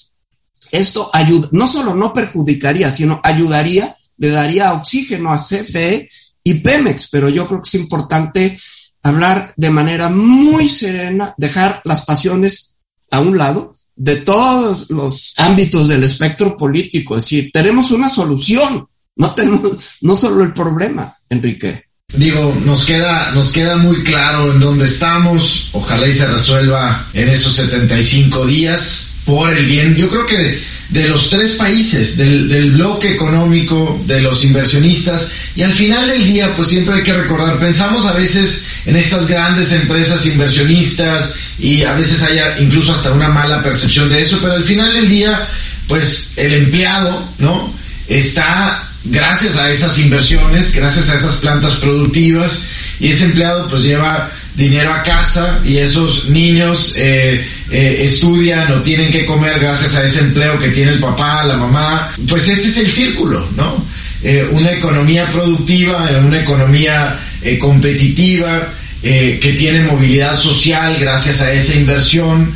Esto 0.73 1.11
ayuda, 1.13 1.49
no 1.53 1.67
solo 1.67 1.95
no 1.95 2.13
perjudicaría, 2.13 2.91
sino 2.91 3.21
ayudaría 3.25 3.97
le 4.21 4.29
daría 4.29 4.75
oxígeno 4.75 5.33
a 5.33 5.39
CFE 5.39 6.09
y 6.45 6.55
Pemex, 6.55 7.09
pero 7.11 7.29
yo 7.29 7.49
creo 7.49 7.63
que 7.63 7.69
es 7.69 7.75
importante 7.75 8.61
hablar 9.03 9.53
de 9.57 9.71
manera 9.71 10.11
muy 10.11 10.69
serena, 10.69 11.35
dejar 11.39 11.81
las 11.85 12.03
pasiones 12.03 12.77
a 13.11 13.21
un 13.21 13.39
lado 13.39 13.75
de 13.97 14.17
todos 14.17 14.91
los 14.91 15.35
ámbitos 15.39 15.89
del 15.89 16.05
espectro 16.05 16.57
político, 16.57 17.17
es 17.17 17.25
decir, 17.25 17.51
tenemos 17.51 17.91
una 17.91 18.09
solución, 18.11 18.87
no 19.17 19.35
tenemos 19.35 19.73
no 20.03 20.15
solo 20.15 20.45
el 20.45 20.53
problema, 20.53 21.13
Enrique. 21.29 21.87
Digo, 22.15 22.55
nos 22.65 22.85
queda, 22.85 23.31
nos 23.33 23.53
queda 23.53 23.77
muy 23.77 24.03
claro 24.03 24.53
en 24.53 24.61
dónde 24.61 24.85
estamos. 24.85 25.69
Ojalá 25.73 26.09
y 26.09 26.13
se 26.13 26.27
resuelva 26.27 27.07
en 27.15 27.29
esos 27.29 27.55
75 27.55 28.47
días 28.47 29.11
por 29.25 29.53
el 29.53 29.65
bien, 29.65 29.95
yo 29.95 30.09
creo 30.09 30.27
que 30.27 30.61
de, 30.91 31.09
los 31.09 31.31
tres 31.31 31.53
países, 31.53 32.17
del, 32.17 32.49
del, 32.49 32.73
bloque 32.73 33.11
económico, 33.11 34.01
de 34.07 34.21
los 34.21 34.45
inversionistas, 34.45 35.29
y 35.57 35.63
al 35.63 35.73
final 35.73 36.09
del 36.09 36.27
día, 36.27 36.55
pues 36.55 36.69
siempre 36.69 36.97
hay 36.97 37.03
que 37.03 37.13
recordar, 37.13 37.59
pensamos 37.59 38.07
a 38.07 38.13
veces 38.13 38.65
en 38.87 38.97
estas 38.97 39.27
grandes 39.27 39.73
empresas 39.73 40.25
inversionistas 40.27 41.35
y 41.59 41.83
a 41.83 41.93
veces 41.95 42.23
haya 42.23 42.59
incluso 42.59 42.93
hasta 42.93 43.13
una 43.13 43.29
mala 43.29 43.63
percepción 43.63 44.09
de 44.09 44.21
eso, 44.21 44.39
pero 44.41 44.55
al 44.55 44.65
final 44.65 44.93
del 44.93 45.09
día, 45.09 45.47
pues 45.87 46.33
el 46.37 46.53
empleado, 46.55 47.29
¿no? 47.39 47.73
Está 48.09 48.87
gracias 49.05 49.57
a 49.57 49.71
esas 49.71 49.99
inversiones, 49.99 50.75
gracias 50.75 51.09
a 51.09 51.15
esas 51.15 51.37
plantas 51.37 51.77
productivas, 51.77 52.63
y 52.99 53.09
ese 53.09 53.25
empleado 53.25 53.69
pues 53.69 53.85
lleva 53.85 54.31
dinero 54.55 54.93
a 54.93 55.03
casa 55.03 55.61
y 55.65 55.79
esos 55.79 56.29
niños 56.29 56.93
eh, 56.97 57.43
eh, 57.71 58.03
estudian 58.05 58.71
o 58.73 58.83
tienen 58.83 59.11
que 59.11 59.25
comer 59.25 59.59
gracias 59.61 59.95
a 59.97 60.05
ese 60.05 60.21
empleo 60.21 60.59
que 60.59 60.69
tiene 60.69 60.93
el 60.93 60.99
papá, 60.99 61.45
la 61.45 61.57
mamá, 61.57 62.11
pues 62.29 62.49
este 62.49 62.69
es 62.69 62.77
el 62.79 62.91
círculo, 62.91 63.47
¿no? 63.57 63.85
Eh, 64.23 64.49
una 64.53 64.73
economía 64.73 65.29
productiva, 65.31 66.09
una 66.25 66.41
economía 66.41 67.19
competitiva, 67.59 68.69
que 69.03 69.55
tiene 69.57 69.83
movilidad 69.85 70.37
social 70.37 70.95
gracias 71.01 71.41
a 71.41 71.51
esa 71.51 71.75
inversión, 71.75 72.55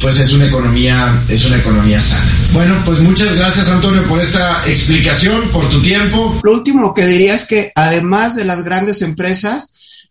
pues 0.00 0.18
es 0.18 0.32
una 0.32 0.46
economía, 0.46 1.22
es 1.28 1.44
una 1.44 1.58
economía 1.58 2.00
sana. 2.00 2.28
Bueno, 2.52 2.82
pues 2.84 2.98
muchas 2.98 3.36
gracias 3.36 3.68
Antonio 3.68 4.02
por 4.08 4.20
esta 4.20 4.64
explicación, 4.66 5.48
por 5.52 5.70
tu 5.70 5.80
tiempo. 5.80 6.40
Lo 6.42 6.54
último 6.54 6.92
que 6.92 7.06
diría 7.06 7.36
es 7.36 7.44
que 7.44 7.70
además 7.76 8.34
de 8.34 8.46
las 8.46 8.64
grandes 8.64 9.00
empresas, 9.02 9.70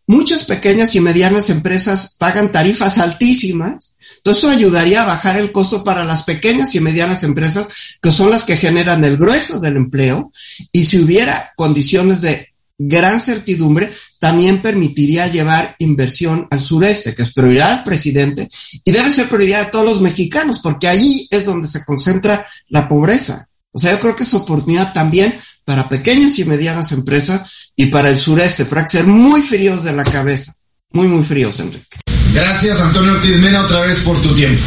Muchas 0.10 0.44
pequeñas 0.44 0.96
y 0.96 1.02
medianas 1.02 1.52
empresas 1.52 2.16
pagan 2.18 2.52
tarifas 2.52 2.98
altísimas. 2.98 3.94
Entonces 4.20 4.44
eso 4.44 4.52
ayudaría 4.52 5.04
a 5.04 5.06
bajar 5.06 5.38
el 5.38 5.52
costo 5.52 5.84
para 5.84 6.04
las 6.04 6.24
pequeñas 6.24 6.76
y 6.76 6.82
medianas 6.82 7.24
empresas, 7.24 7.70
que 8.02 8.12
son 8.12 8.30
las 8.30 8.44
que 8.44 8.58
generan 8.58 9.04
el 9.06 9.18
grueso 9.18 9.60
del 9.60 9.78
empleo. 9.78 10.32
Y 10.72 10.86
si 10.86 11.00
hubiera 11.00 11.54
condiciones 11.56 12.22
de 12.22 12.54
gran 12.78 13.20
certidumbre, 13.22 13.92
también 14.20 14.62
permitiría 14.62 15.28
llevar 15.28 15.76
inversión 15.80 16.48
al 16.52 16.62
sureste, 16.62 17.16
que 17.16 17.24
es 17.24 17.34
prioridad 17.34 17.76
del 17.76 17.84
presidente 17.84 18.50
y 18.84 18.92
debe 18.92 19.12
ser 19.12 19.28
prioridad 19.28 19.66
de 19.66 19.72
todos 19.72 19.86
los 19.86 20.02
mexicanos, 20.02 20.60
porque 20.62 20.88
ahí 20.88 21.28
es 21.32 21.46
donde 21.46 21.68
se 21.68 21.84
concentra 21.86 22.46
la 22.68 22.88
pobreza. 22.88 23.48
O 23.72 23.80
sea, 23.80 23.92
yo 23.92 24.00
creo 24.00 24.16
que 24.16 24.24
es 24.24 24.34
oportunidad 24.34 24.94
también 24.94 25.34
para 25.64 25.88
pequeñas 25.88 26.40
y 26.40 26.46
medianas 26.46 26.92
empresas 26.92 27.72
y 27.76 27.88
para 27.88 28.10
el 28.10 28.18
sureste, 28.18 28.66
para 28.66 28.84
que 28.84 28.90
ser 28.90 29.06
muy 29.06 29.42
fríos 29.42 29.84
de 29.84 29.94
la 29.94 30.04
cabeza. 30.04 30.56
Muy, 30.92 31.08
muy 31.08 31.24
fríos, 31.24 31.60
Enrique. 31.60 32.19
Gracias, 32.32 32.80
Antonio 32.82 33.14
Ortiz 33.14 33.40
Mena, 33.40 33.64
otra 33.64 33.82
vez 33.82 34.02
por 34.02 34.22
tu 34.22 34.34
tiempo. 34.36 34.62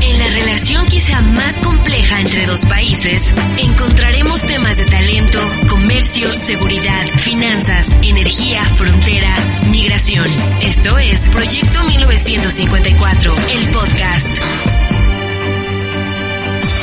En 0.00 0.18
la 0.18 0.26
relación 0.26 0.84
quizá 0.86 1.20
más 1.20 1.58
compleja 1.60 2.20
entre 2.20 2.44
dos 2.44 2.66
países, 2.66 3.32
encontraremos 3.56 4.42
temas 4.42 4.76
de 4.76 4.84
talento, 4.84 5.38
comercio, 5.68 6.26
seguridad, 6.28 7.06
finanzas, 7.18 7.86
energía, 8.02 8.64
frontera, 8.64 9.34
migración. 9.70 10.26
Esto 10.60 10.98
es 10.98 11.20
Proyecto 11.28 11.84
1954, 11.84 13.36
el 13.48 13.70
podcast. 13.70 14.26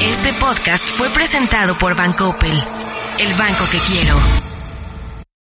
Este 0.02 0.34
podcast 0.40 0.84
fue 0.98 1.10
presentado 1.10 1.78
por 1.78 1.96
Bancoppel, 1.96 2.54
el 2.54 3.34
banco 3.34 3.66
que 3.70 3.78
quiero. 3.80 4.49